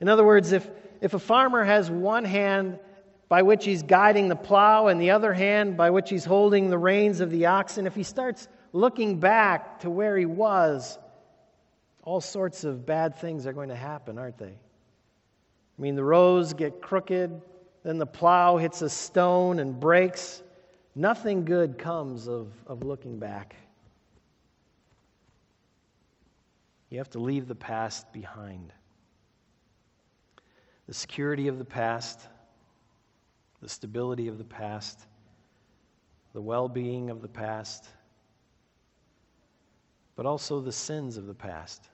In 0.00 0.08
other 0.08 0.24
words, 0.24 0.50
if, 0.50 0.68
if 1.00 1.14
a 1.14 1.20
farmer 1.20 1.62
has 1.62 1.88
one 1.88 2.24
hand 2.24 2.80
by 3.28 3.42
which 3.42 3.64
he's 3.64 3.84
guiding 3.84 4.26
the 4.26 4.34
plow, 4.34 4.88
and 4.88 5.00
the 5.00 5.12
other 5.12 5.32
hand 5.32 5.76
by 5.76 5.90
which 5.90 6.10
he's 6.10 6.24
holding 6.24 6.70
the 6.70 6.78
reins 6.78 7.20
of 7.20 7.30
the 7.30 7.46
oxen, 7.46 7.86
if 7.86 7.94
he 7.94 8.02
starts 8.02 8.48
looking 8.72 9.18
back 9.18 9.80
to 9.80 9.90
where 9.90 10.16
he 10.16 10.26
was, 10.26 10.98
all 12.02 12.20
sorts 12.20 12.64
of 12.64 12.86
bad 12.86 13.16
things 13.16 13.46
are 13.46 13.52
going 13.52 13.68
to 13.68 13.76
happen, 13.76 14.18
aren't 14.18 14.38
they? 14.38 14.54
I 15.80 15.82
mean, 15.82 15.94
the 15.94 16.04
rows 16.04 16.52
get 16.52 16.80
crooked, 16.80 17.40
then 17.82 17.98
the 17.98 18.06
plow 18.06 18.56
hits 18.56 18.82
a 18.82 18.90
stone 18.90 19.58
and 19.58 19.78
breaks. 19.78 20.42
Nothing 20.94 21.44
good 21.44 21.78
comes 21.78 22.28
of, 22.28 22.52
of 22.66 22.82
looking 22.82 23.18
back. 23.18 23.56
You 26.90 26.98
have 26.98 27.10
to 27.10 27.18
leave 27.20 27.46
the 27.46 27.54
past 27.54 28.12
behind. 28.12 28.72
The 30.88 30.94
security 30.94 31.46
of 31.46 31.58
the 31.58 31.64
past, 31.64 32.20
the 33.62 33.68
stability 33.68 34.26
of 34.26 34.38
the 34.38 34.44
past, 34.44 35.06
the 36.32 36.42
well 36.42 36.68
being 36.68 37.10
of 37.10 37.22
the 37.22 37.28
past, 37.28 37.86
but 40.20 40.26
also 40.26 40.60
the 40.60 40.70
sins 40.70 41.16
of 41.16 41.26
the 41.26 41.32
past 41.32 41.88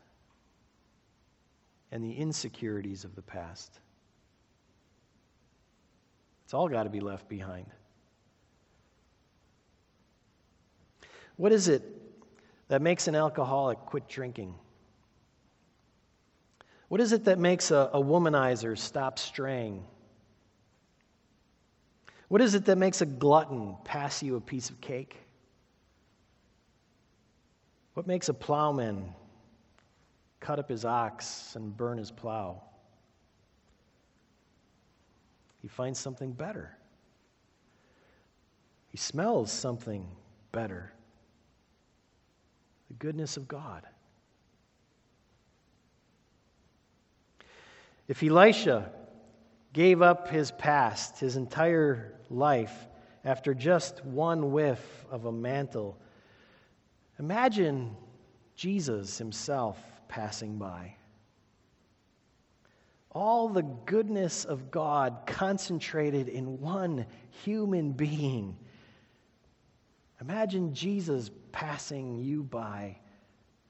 and 1.92 2.02
the 2.02 2.10
insecurities 2.10 3.04
of 3.04 3.14
the 3.14 3.22
past. 3.22 3.78
It's 6.44 6.52
all 6.52 6.68
got 6.68 6.82
to 6.82 6.90
be 6.90 6.98
left 6.98 7.28
behind. 7.28 7.66
What 11.36 11.52
is 11.52 11.68
it 11.68 11.84
that 12.66 12.82
makes 12.82 13.06
an 13.06 13.14
alcoholic 13.14 13.78
quit 13.78 14.08
drinking? 14.08 14.56
What 16.88 17.00
is 17.00 17.12
it 17.12 17.26
that 17.26 17.38
makes 17.38 17.70
a, 17.70 17.90
a, 17.92 18.02
womanizer 18.02 18.76
stop 18.76 19.20
straying? 19.20 19.84
What 22.26 22.40
is 22.40 22.56
it 22.56 22.64
that 22.64 22.76
makes 22.76 23.02
a 23.02 23.06
glutton 23.06 23.76
pass 23.84 24.20
you 24.20 24.34
a 24.34 24.40
piece 24.40 24.68
of 24.68 24.80
cake? 24.80 25.16
What 27.96 28.06
makes 28.06 28.28
a 28.28 28.34
plowman 28.34 29.14
cut 30.38 30.58
up 30.58 30.68
his 30.68 30.84
ox 30.84 31.56
and 31.56 31.74
burn 31.74 31.96
his 31.96 32.10
plow? 32.10 32.60
He 35.62 35.68
finds 35.68 35.98
something 35.98 36.32
better. 36.32 36.76
He 38.88 38.98
smells 38.98 39.50
something 39.50 40.06
better 40.52 40.92
the 42.88 42.94
goodness 42.98 43.38
of 43.38 43.48
God. 43.48 43.82
If 48.08 48.22
Elisha 48.22 48.92
gave 49.72 50.02
up 50.02 50.28
his 50.28 50.50
past, 50.50 51.18
his 51.18 51.36
entire 51.36 52.12
life, 52.28 52.88
after 53.24 53.54
just 53.54 54.04
one 54.04 54.52
whiff 54.52 55.06
of 55.10 55.24
a 55.24 55.32
mantle, 55.32 55.96
imagine 57.18 57.96
Jesus 58.54 59.18
himself 59.18 59.78
passing 60.08 60.58
by. 60.58 60.94
All 63.12 63.48
the 63.48 63.62
goodness 63.62 64.44
of 64.44 64.70
God 64.70 65.20
concentrated 65.26 66.28
in 66.28 66.60
one 66.60 67.06
human 67.30 67.92
being. 67.92 68.56
Imagine 70.20 70.74
Jesus 70.74 71.30
passing 71.52 72.18
you 72.18 72.42
by 72.42 72.98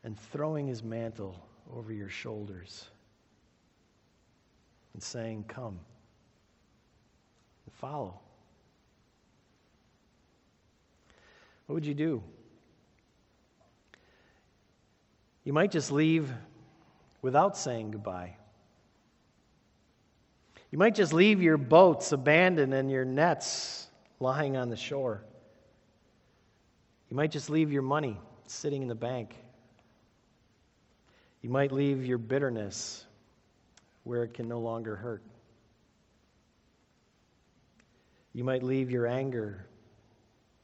and 0.03 0.19
throwing 0.19 0.67
his 0.67 0.83
mantle 0.83 1.47
over 1.73 1.93
your 1.93 2.09
shoulders 2.09 2.87
and 4.95 5.03
saying, 5.03 5.45
Come 5.49 5.79
and 7.67 7.75
follow. 7.75 8.19
What 11.67 11.75
would 11.75 11.87
you 11.87 11.95
do? 11.95 12.23
You 15.47 15.53
might 15.53 15.71
just 15.71 15.93
leave 15.93 16.29
without 17.23 17.57
saying 17.57 17.93
goodbye. 17.93 18.35
You 20.73 20.79
might 20.79 20.97
just 20.97 21.13
leave 21.13 21.41
your 21.41 21.57
boats 21.57 22.11
abandoned 22.11 22.75
and 22.75 22.91
your 22.91 23.05
nets 23.05 23.87
lying 24.19 24.57
on 24.57 24.71
the 24.71 24.77
shore. 24.77 25.23
You 27.09 27.17
might 27.17 27.31
just 27.31 27.49
leave 27.49 27.71
your 27.71 27.83
money 27.83 28.19
sitting 28.49 28.83
in 28.83 28.89
the 28.89 28.97
bank. 28.97 29.37
You 31.43 31.51
might 31.51 31.71
leave 31.71 32.05
your 32.05 32.19
bitterness 32.19 33.05
where 34.03 34.25
it 34.25 34.35
can 34.35 34.49
no 34.49 34.59
longer 34.59 34.97
hurt. 34.97 35.23
You 38.33 38.43
might 38.43 38.65
leave 38.65 38.91
your 38.91 39.07
anger 39.07 39.65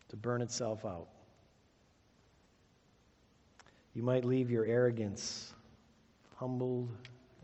to 0.09 0.17
burn 0.17 0.43
itself 0.43 0.85
out. 0.85 1.12
You 3.95 4.03
might 4.03 4.25
leave 4.25 4.51
your 4.51 4.65
arrogance 4.65 5.53
humbled 6.37 6.89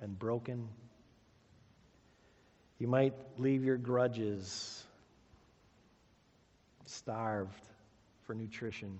and 0.00 0.18
broken. 0.18 0.68
You 2.78 2.88
might 2.88 3.14
leave 3.36 3.64
your 3.64 3.76
grudges 3.76 4.84
starved 6.86 7.68
for 8.24 8.34
nutrition. 8.34 8.98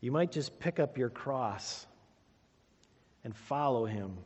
You 0.00 0.12
might 0.12 0.32
just 0.32 0.58
pick 0.58 0.78
up 0.78 0.96
your 0.96 1.10
cross 1.10 1.86
and 3.24 3.36
follow 3.36 3.84
him 3.84 4.16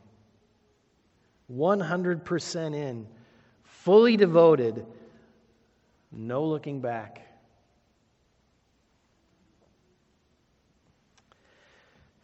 100% 1.51 2.73
in, 2.73 3.07
fully 3.63 4.17
devoted, 4.17 4.85
no 6.11 6.45
looking 6.45 6.79
back. 6.79 7.21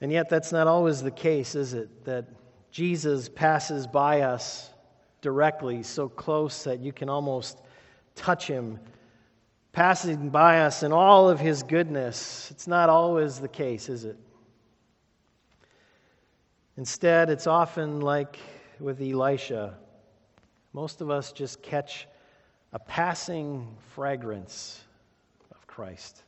And 0.02 0.12
yet, 0.12 0.30
that's 0.30 0.52
not 0.52 0.68
always 0.68 1.02
the 1.02 1.12
case, 1.12 1.54
is 1.56 1.74
it? 1.74 2.06
That 2.06 2.26
Jesus 2.72 3.30
passes 3.30 3.86
by 3.86 4.22
us 4.22 4.72
directly, 5.22 5.84
so 5.84 6.10
close 6.10 6.64
that 6.64 6.80
you 6.80 6.92
can 6.92 7.08
almost 7.08 7.60
touch 8.16 8.48
him, 8.48 8.80
passing 9.72 10.30
by 10.30 10.62
us 10.62 10.82
in 10.82 10.92
all 10.92 11.30
of 11.30 11.40
his 11.40 11.62
goodness. 11.62 12.50
It's 12.50 12.68
not 12.68 12.90
always 12.90 13.40
the 13.40 13.48
case, 13.48 13.90
is 13.90 14.06
it? 14.06 14.18
Instead, 16.78 17.30
it's 17.30 17.46
often 17.46 18.02
like 18.02 18.40
with 18.80 19.00
Elisha. 19.02 19.78
Most 20.74 21.02
of 21.02 21.12
us 21.12 21.32
just 21.32 21.62
catch 21.62 22.08
a 22.74 22.80
passing 22.80 23.68
fragrance 23.94 24.82
of 25.52 25.68
Christ. 25.68 26.24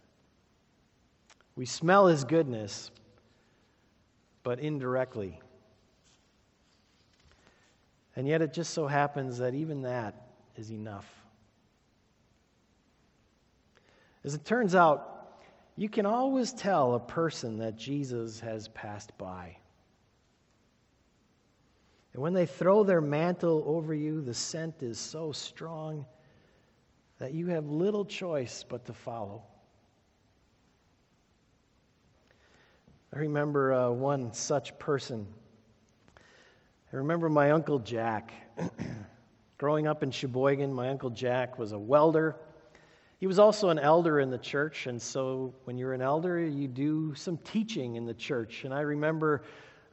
We 1.55 1.65
smell 1.65 2.07
his 2.07 2.23
goodness, 2.23 2.91
but 4.43 4.59
indirectly. 4.59 5.39
And 8.15 8.27
yet, 8.27 8.41
it 8.41 8.53
just 8.53 8.73
so 8.73 8.85
happens 8.85 9.39
that 9.39 9.55
even 9.55 9.81
that 9.83 10.27
is 10.55 10.71
enough. 10.71 11.09
As 14.23 14.35
it 14.35 14.45
turns 14.45 14.75
out, 14.75 15.09
you 15.75 15.89
can 15.89 16.05
always 16.05 16.53
tell 16.53 16.93
a 16.93 16.99
person 16.99 17.57
that 17.57 17.75
Jesus 17.75 18.39
has 18.41 18.67
passed 18.67 19.17
by. 19.17 19.57
And 22.13 22.21
when 22.21 22.33
they 22.33 22.45
throw 22.45 22.83
their 22.83 23.01
mantle 23.01 23.63
over 23.65 23.93
you, 23.93 24.21
the 24.21 24.35
scent 24.35 24.83
is 24.83 24.99
so 24.99 25.31
strong 25.31 26.05
that 27.17 27.33
you 27.33 27.47
have 27.47 27.65
little 27.65 28.05
choice 28.05 28.63
but 28.67 28.85
to 28.85 28.93
follow. 28.93 29.43
I 33.15 33.19
remember 33.19 33.73
uh, 33.73 33.89
one 33.91 34.33
such 34.33 34.77
person. 34.79 35.27
I 36.91 36.95
remember 36.95 37.29
my 37.29 37.51
Uncle 37.51 37.77
Jack. 37.77 38.33
Growing 39.59 39.85
up 39.85 40.01
in 40.01 40.09
Sheboygan, 40.09 40.73
my 40.73 40.89
Uncle 40.89 41.11
Jack 41.11 41.59
was 41.59 41.73
a 41.73 41.77
welder. 41.77 42.35
He 43.19 43.27
was 43.27 43.37
also 43.37 43.69
an 43.69 43.77
elder 43.77 44.19
in 44.19 44.31
the 44.31 44.39
church, 44.39 44.87
and 44.87 44.99
so 44.99 45.53
when 45.65 45.77
you're 45.77 45.93
an 45.93 46.01
elder, 46.01 46.39
you 46.39 46.67
do 46.67 47.13
some 47.13 47.37
teaching 47.37 47.97
in 47.97 48.05
the 48.07 48.15
church. 48.15 48.63
And 48.63 48.73
I 48.73 48.81
remember 48.81 49.43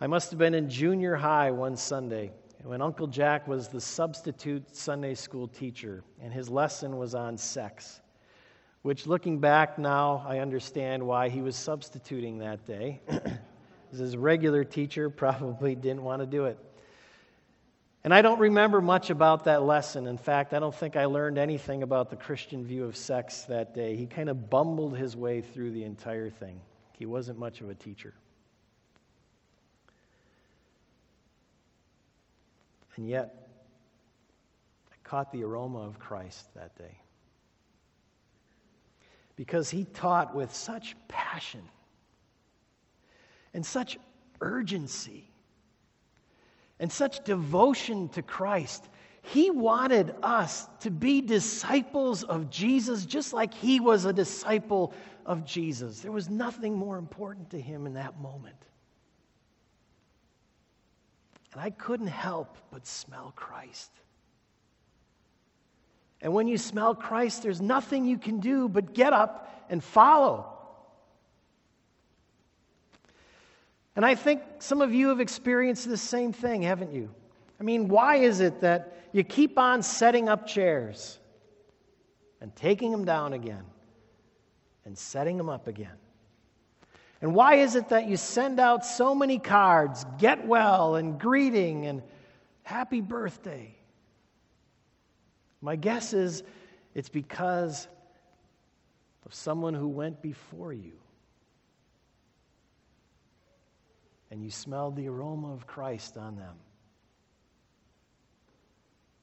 I 0.01 0.07
must 0.07 0.31
have 0.31 0.39
been 0.39 0.55
in 0.55 0.71
junior 0.71 1.15
high 1.15 1.51
one 1.51 1.77
Sunday 1.77 2.33
when 2.63 2.81
Uncle 2.81 3.07
Jack 3.07 3.47
was 3.47 3.69
the 3.69 3.83
substitute 3.83 4.75
Sunday 4.75 5.15
school 5.15 5.47
teacher, 5.47 6.05
and 6.23 6.33
his 6.33 6.49
lesson 6.49 6.97
was 6.97 7.15
on 7.15 7.37
sex. 7.37 8.01
Which, 8.83 9.07
looking 9.07 9.41
back 9.41 9.79
now, 9.79 10.25
I 10.27 10.39
understand 10.39 11.07
why 11.07 11.29
he 11.29 11.43
was 11.43 11.55
substituting 11.55 12.39
that 12.39 12.65
day. 12.67 13.01
his 13.91 14.17
regular 14.17 14.65
teacher 14.65 15.11
probably 15.11 15.75
didn't 15.75 16.03
want 16.03 16.23
to 16.23 16.27
do 16.27 16.47
it. 16.47 16.59
And 18.03 18.15
I 18.15 18.23
don't 18.23 18.39
remember 18.39 18.81
much 18.81 19.11
about 19.11 19.45
that 19.45 19.63
lesson. 19.63 20.07
In 20.07 20.17
fact, 20.17 20.55
I 20.55 20.59
don't 20.59 20.75
think 20.75 20.97
I 20.97 21.05
learned 21.05 21.37
anything 21.37 21.83
about 21.83 22.09
the 22.09 22.17
Christian 22.17 22.65
view 22.65 22.85
of 22.85 22.97
sex 22.97 23.43
that 23.43 23.75
day. 23.75 23.97
He 23.97 24.07
kind 24.07 24.31
of 24.31 24.49
bumbled 24.49 24.97
his 24.97 25.17
way 25.17 25.43
through 25.43 25.73
the 25.73 25.85
entire 25.85 26.31
thing. 26.31 26.61
He 26.99 27.05
wasn't 27.05 27.39
much 27.39 27.61
of 27.61 27.69
a 27.69 27.75
teacher. 27.75 28.15
And 32.97 33.07
yet, 33.07 33.49
I 34.91 34.95
caught 35.05 35.31
the 35.33 35.45
aroma 35.45 35.81
of 35.81 35.99
Christ 35.99 36.55
that 36.55 36.77
day. 36.77 36.97
Because 39.41 39.71
he 39.71 39.85
taught 39.95 40.35
with 40.35 40.55
such 40.55 40.95
passion 41.09 41.63
and 43.55 43.65
such 43.65 43.97
urgency 44.43 45.31
and 46.79 46.93
such 46.93 47.25
devotion 47.25 48.11
to 48.11 48.21
Christ. 48.21 48.87
He 49.23 49.51
wanted 49.51 50.15
us 50.23 50.69
to 50.81 50.91
be 50.91 51.23
disciples 51.23 52.23
of 52.23 52.51
Jesus 52.51 53.07
just 53.07 53.33
like 53.33 53.55
he 53.55 53.81
was 53.81 54.05
a 54.05 54.13
disciple 54.13 54.93
of 55.25 55.47
Jesus. 55.47 56.01
There 56.01 56.13
was 56.13 56.29
nothing 56.29 56.75
more 56.75 56.99
important 56.99 57.49
to 57.53 57.61
him 57.63 57.87
in 57.87 57.95
that 57.95 58.21
moment. 58.21 58.63
And 61.55 61.63
I 61.63 61.71
couldn't 61.71 62.09
help 62.09 62.59
but 62.71 62.87
smell 62.87 63.33
Christ. 63.35 63.91
And 66.23 66.35
when 66.35 66.49
you 66.49 66.59
smell 66.59 66.95
Christ, 66.95 67.43
there's 67.43 67.61
nothing 67.61 68.05
you 68.05 68.19
can 68.19 68.41
do 68.41 68.69
but 68.69 68.93
get 68.93 69.13
up 69.13 69.67
and 69.71 69.83
follow. 69.83 70.47
And 73.97 74.05
I 74.05 74.15
think 74.15 74.43
some 74.59 74.83
of 74.83 74.93
you 74.93 75.09
have 75.09 75.21
experienced 75.21 75.89
the 75.89 75.97
same 75.97 76.33
thing, 76.33 76.63
haven't 76.63 76.93
you? 76.93 77.11
I 77.59 77.63
mean, 77.63 77.89
why 77.89 78.17
is 78.17 78.41
it 78.41 78.61
that 78.61 78.97
you 79.13 79.25
keep 79.25 79.59
on 79.59 79.83
setting 79.83 80.29
up 80.29 80.47
chairs 80.47 81.19
and 82.41 82.55
taking 82.55 82.91
them 82.93 83.05
down 83.05 83.33
again 83.33 83.65
and 84.85 84.97
setting 84.97 85.37
them 85.37 85.49
up 85.49 85.69
again? 85.69 85.97
And 87.21 87.35
why 87.35 87.57
is 87.57 87.75
it 87.75 87.91
that 87.91 88.09
you 88.09 88.17
send 88.17 88.61
out 88.61 88.87
so 88.87 89.15
many 89.15 89.39
cards, 89.39 90.07
get 90.19 90.47
well 90.47 90.95
and 90.95 91.19
greeting 91.19 91.87
and 91.87 92.03
happy 92.63 93.01
birthday? 93.01 93.75
My 95.61 95.77
guess 95.77 96.13
is 96.13 96.43
it's 96.95 97.09
because 97.09 97.89
of 99.27 99.35
someone 99.35 99.75
who 99.75 99.89
went 99.89 100.23
before 100.23 100.73
you. 100.73 100.93
And 104.31 104.43
you 104.43 104.51
smelled 104.51 104.97
the 104.97 105.09
aroma 105.09 105.53
of 105.53 105.67
Christ 105.67 106.17
on 106.17 106.37
them. 106.37 106.55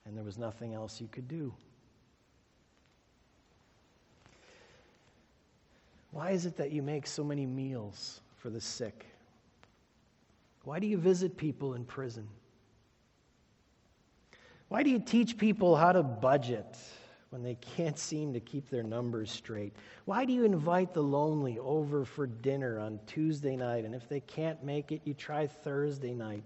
And 0.05 0.15
there 0.15 0.23
was 0.23 0.37
nothing 0.37 0.73
else 0.73 1.01
you 1.01 1.07
could 1.07 1.27
do. 1.27 1.53
Why 6.11 6.31
is 6.31 6.45
it 6.45 6.57
that 6.57 6.71
you 6.71 6.81
make 6.81 7.05
so 7.05 7.23
many 7.23 7.45
meals 7.45 8.21
for 8.37 8.49
the 8.49 8.61
sick? 8.61 9.05
Why 10.63 10.79
do 10.79 10.87
you 10.87 10.97
visit 10.97 11.37
people 11.37 11.73
in 11.75 11.85
prison? 11.85 12.27
Why 14.69 14.83
do 14.83 14.89
you 14.89 14.99
teach 14.99 15.37
people 15.37 15.75
how 15.75 15.93
to 15.93 16.03
budget 16.03 16.77
when 17.29 17.41
they 17.41 17.55
can't 17.55 17.97
seem 17.97 18.33
to 18.33 18.39
keep 18.39 18.69
their 18.69 18.83
numbers 18.83 19.31
straight? 19.31 19.73
Why 20.05 20.25
do 20.25 20.33
you 20.33 20.43
invite 20.43 20.93
the 20.93 21.03
lonely 21.03 21.57
over 21.59 22.03
for 22.03 22.27
dinner 22.27 22.79
on 22.79 22.99
Tuesday 23.07 23.55
night? 23.55 23.85
And 23.85 23.95
if 23.95 24.09
they 24.09 24.19
can't 24.19 24.61
make 24.63 24.91
it, 24.91 25.01
you 25.05 25.13
try 25.13 25.47
Thursday 25.47 26.13
night. 26.13 26.43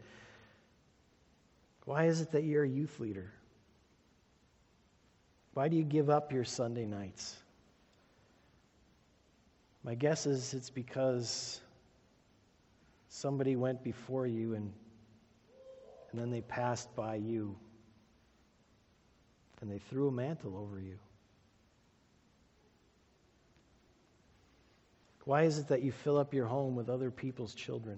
Why 1.86 2.06
is 2.06 2.22
it 2.22 2.32
that 2.32 2.44
you're 2.44 2.64
a 2.64 2.70
youth 2.70 3.00
leader? 3.00 3.32
Why 5.54 5.68
do 5.68 5.76
you 5.76 5.84
give 5.84 6.10
up 6.10 6.32
your 6.32 6.46
Sunday 6.46 6.86
nights? 6.86 7.38
My 9.84 9.96
guess 9.96 10.28
is 10.28 10.54
it's 10.54 10.70
because 10.70 11.60
somebody 13.10 13.56
went 13.56 13.84
before 13.84 14.28
you 14.28 14.54
and, 14.54 14.72
and 16.12 16.22
then 16.22 16.30
they 16.30 16.42
passed 16.42 16.96
by 16.96 17.16
you 17.16 17.56
and 19.62 19.72
they 19.72 19.78
threw 19.78 20.08
a 20.08 20.12
mantle 20.12 20.58
over 20.58 20.80
you. 20.80 20.98
Why 25.26 25.44
is 25.44 25.60
it 25.60 25.68
that 25.68 25.84
you 25.84 25.92
fill 25.92 26.18
up 26.18 26.34
your 26.34 26.48
home 26.48 26.76
with 26.76 26.90
other 26.90 27.12
people's 27.12 27.54
children? 27.54 27.98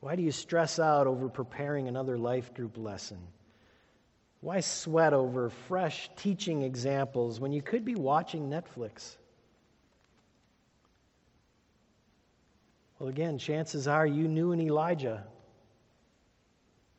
Why 0.00 0.16
do 0.16 0.22
you 0.22 0.32
stress 0.32 0.78
out 0.78 1.06
over 1.06 1.28
preparing 1.28 1.86
another 1.86 2.16
life 2.16 2.54
group 2.54 2.78
lesson? 2.78 3.18
Why 4.40 4.60
sweat 4.60 5.12
over 5.12 5.50
fresh 5.50 6.08
teaching 6.16 6.62
examples 6.62 7.38
when 7.38 7.52
you 7.52 7.60
could 7.60 7.84
be 7.84 7.94
watching 7.94 8.48
Netflix? 8.48 9.16
Well, 12.98 13.10
again, 13.10 13.36
chances 13.36 13.86
are 13.86 14.06
you 14.06 14.26
knew 14.28 14.52
an 14.52 14.60
Elijah 14.60 15.24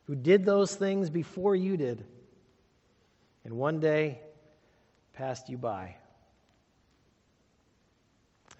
who 0.06 0.14
did 0.14 0.44
those 0.44 0.74
things 0.74 1.10
before 1.10 1.54
you 1.54 1.76
did, 1.76 2.04
and 3.44 3.54
one 3.54 3.80
day 3.80 4.20
passed 5.12 5.48
you 5.48 5.58
by. 5.58 5.96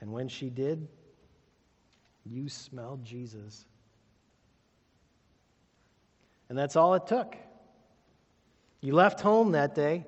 And 0.00 0.12
when 0.12 0.28
she 0.28 0.50
did, 0.50 0.88
you 2.24 2.48
smelled 2.48 3.04
Jesus. 3.04 3.64
And 6.48 6.58
that's 6.58 6.76
all 6.76 6.94
it 6.94 7.06
took. 7.06 7.36
You 8.80 8.94
left 8.94 9.20
home 9.20 9.52
that 9.52 9.74
day, 9.74 10.04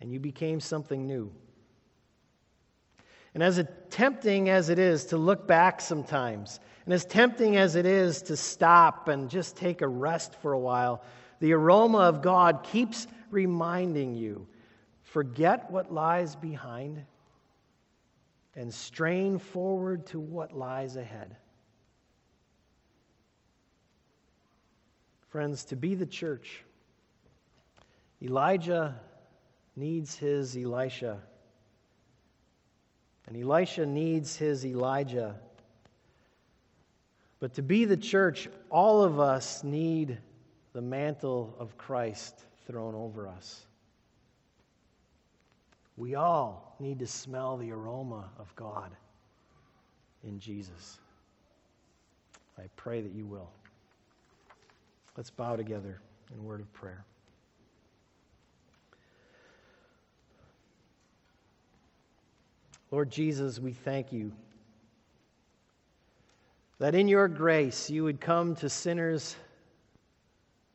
and 0.00 0.12
you 0.12 0.20
became 0.20 0.60
something 0.60 1.06
new. 1.06 1.32
And 3.36 3.42
as 3.42 3.62
tempting 3.90 4.48
as 4.48 4.70
it 4.70 4.78
is 4.78 5.04
to 5.08 5.18
look 5.18 5.46
back 5.46 5.82
sometimes, 5.82 6.58
and 6.86 6.94
as 6.94 7.04
tempting 7.04 7.58
as 7.58 7.76
it 7.76 7.84
is 7.84 8.22
to 8.22 8.34
stop 8.34 9.08
and 9.08 9.28
just 9.28 9.58
take 9.58 9.82
a 9.82 9.86
rest 9.86 10.34
for 10.36 10.54
a 10.54 10.58
while, 10.58 11.04
the 11.40 11.52
aroma 11.52 11.98
of 11.98 12.22
God 12.22 12.62
keeps 12.62 13.06
reminding 13.30 14.14
you 14.14 14.46
forget 15.02 15.70
what 15.70 15.92
lies 15.92 16.34
behind 16.34 17.04
and 18.54 18.72
strain 18.72 19.38
forward 19.38 20.06
to 20.06 20.18
what 20.18 20.56
lies 20.56 20.96
ahead. 20.96 21.36
Friends, 25.28 25.66
to 25.66 25.76
be 25.76 25.94
the 25.94 26.06
church, 26.06 26.64
Elijah 28.22 28.98
needs 29.76 30.16
his 30.16 30.56
Elisha. 30.56 31.20
And 33.26 33.36
Elisha 33.36 33.86
needs 33.86 34.36
his 34.36 34.64
Elijah. 34.64 35.36
But 37.40 37.54
to 37.54 37.62
be 37.62 37.84
the 37.84 37.96
church, 37.96 38.48
all 38.70 39.02
of 39.02 39.18
us 39.18 39.64
need 39.64 40.18
the 40.72 40.80
mantle 40.80 41.54
of 41.58 41.76
Christ 41.76 42.44
thrown 42.66 42.94
over 42.94 43.26
us. 43.28 43.66
We 45.96 46.14
all 46.14 46.76
need 46.78 46.98
to 46.98 47.06
smell 47.06 47.56
the 47.56 47.72
aroma 47.72 48.30
of 48.38 48.54
God 48.54 48.90
in 50.24 50.38
Jesus. 50.38 50.98
I 52.58 52.64
pray 52.76 53.00
that 53.00 53.12
you 53.12 53.26
will. 53.26 53.50
Let's 55.16 55.30
bow 55.30 55.56
together 55.56 56.00
in 56.34 56.44
word 56.44 56.60
of 56.60 56.72
prayer. 56.72 57.04
Lord 62.96 63.10
Jesus, 63.10 63.58
we 63.58 63.74
thank 63.74 64.10
you 64.10 64.32
that 66.78 66.94
in 66.94 67.08
your 67.08 67.28
grace 67.28 67.90
you 67.90 68.04
would 68.04 68.22
come 68.22 68.56
to 68.56 68.70
sinners 68.70 69.36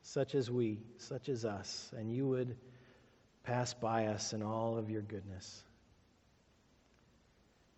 such 0.04 0.36
as 0.36 0.52
we, 0.52 0.78
such 0.98 1.30
as 1.30 1.46
us, 1.46 1.92
and 1.98 2.14
you 2.14 2.28
would 2.28 2.56
pass 3.44 3.74
by 3.74 4.06
us 4.06 4.34
in 4.34 4.44
all 4.44 4.78
of 4.78 4.92
your 4.92 5.02
goodness. 5.02 5.64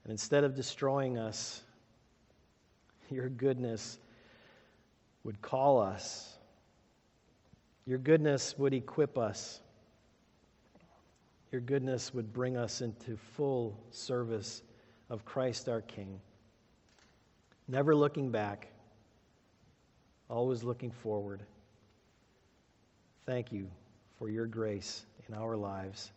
And 0.03 0.11
instead 0.11 0.43
of 0.43 0.55
destroying 0.55 1.17
us, 1.17 1.61
your 3.09 3.29
goodness 3.29 3.97
would 5.23 5.41
call 5.41 5.79
us. 5.79 6.35
Your 7.85 7.97
goodness 7.97 8.55
would 8.57 8.73
equip 8.73 9.17
us 9.17 9.61
your 11.53 11.61
goodness 11.61 12.15
would 12.15 12.33
bring 12.33 12.57
us 12.57 12.81
into 12.81 13.15
full 13.15 13.79
service 13.91 14.63
of 15.11 15.23
Christ 15.23 15.69
our 15.69 15.81
King. 15.81 16.19
Never 17.67 17.95
looking 17.95 18.31
back, 18.31 18.69
always 20.31 20.63
looking 20.63 20.89
forward. 20.89 21.43
Thank 23.27 23.51
you 23.51 23.69
for 24.17 24.29
your 24.29 24.47
grace 24.47 25.05
in 25.29 25.35
our 25.35 25.55
lives. 25.55 26.11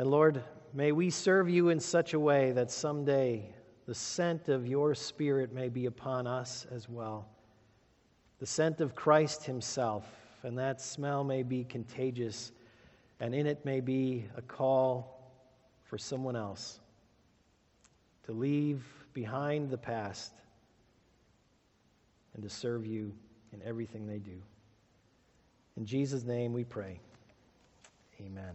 And 0.00 0.10
Lord, 0.10 0.42
may 0.74 0.90
we 0.90 1.08
serve 1.10 1.48
you 1.48 1.68
in 1.68 1.78
such 1.78 2.12
a 2.12 2.18
way 2.18 2.50
that 2.50 2.72
someday 2.72 3.44
the 3.86 3.94
scent 3.94 4.48
of 4.48 4.66
your 4.66 4.92
Spirit 4.96 5.52
may 5.52 5.68
be 5.68 5.86
upon 5.86 6.26
us 6.26 6.66
as 6.72 6.88
well. 6.88 7.28
The 8.40 8.46
scent 8.46 8.80
of 8.80 8.96
Christ 8.96 9.44
Himself, 9.44 10.04
and 10.42 10.58
that 10.58 10.80
smell 10.80 11.22
may 11.22 11.44
be 11.44 11.62
contagious 11.62 12.50
and 13.20 13.34
in 13.34 13.46
it 13.46 13.64
may 13.64 13.80
be 13.80 14.24
a 14.36 14.42
call 14.42 15.20
for 15.84 15.98
someone 15.98 16.36
else 16.36 16.80
to 18.24 18.32
leave 18.32 18.82
behind 19.12 19.70
the 19.70 19.78
past 19.78 20.32
and 22.34 22.42
to 22.42 22.48
serve 22.48 22.86
you 22.86 23.12
in 23.52 23.60
everything 23.62 24.06
they 24.06 24.18
do. 24.18 24.40
In 25.76 25.84
Jesus' 25.84 26.24
name 26.24 26.52
we 26.52 26.64
pray. 26.64 27.00
Amen. 28.20 28.54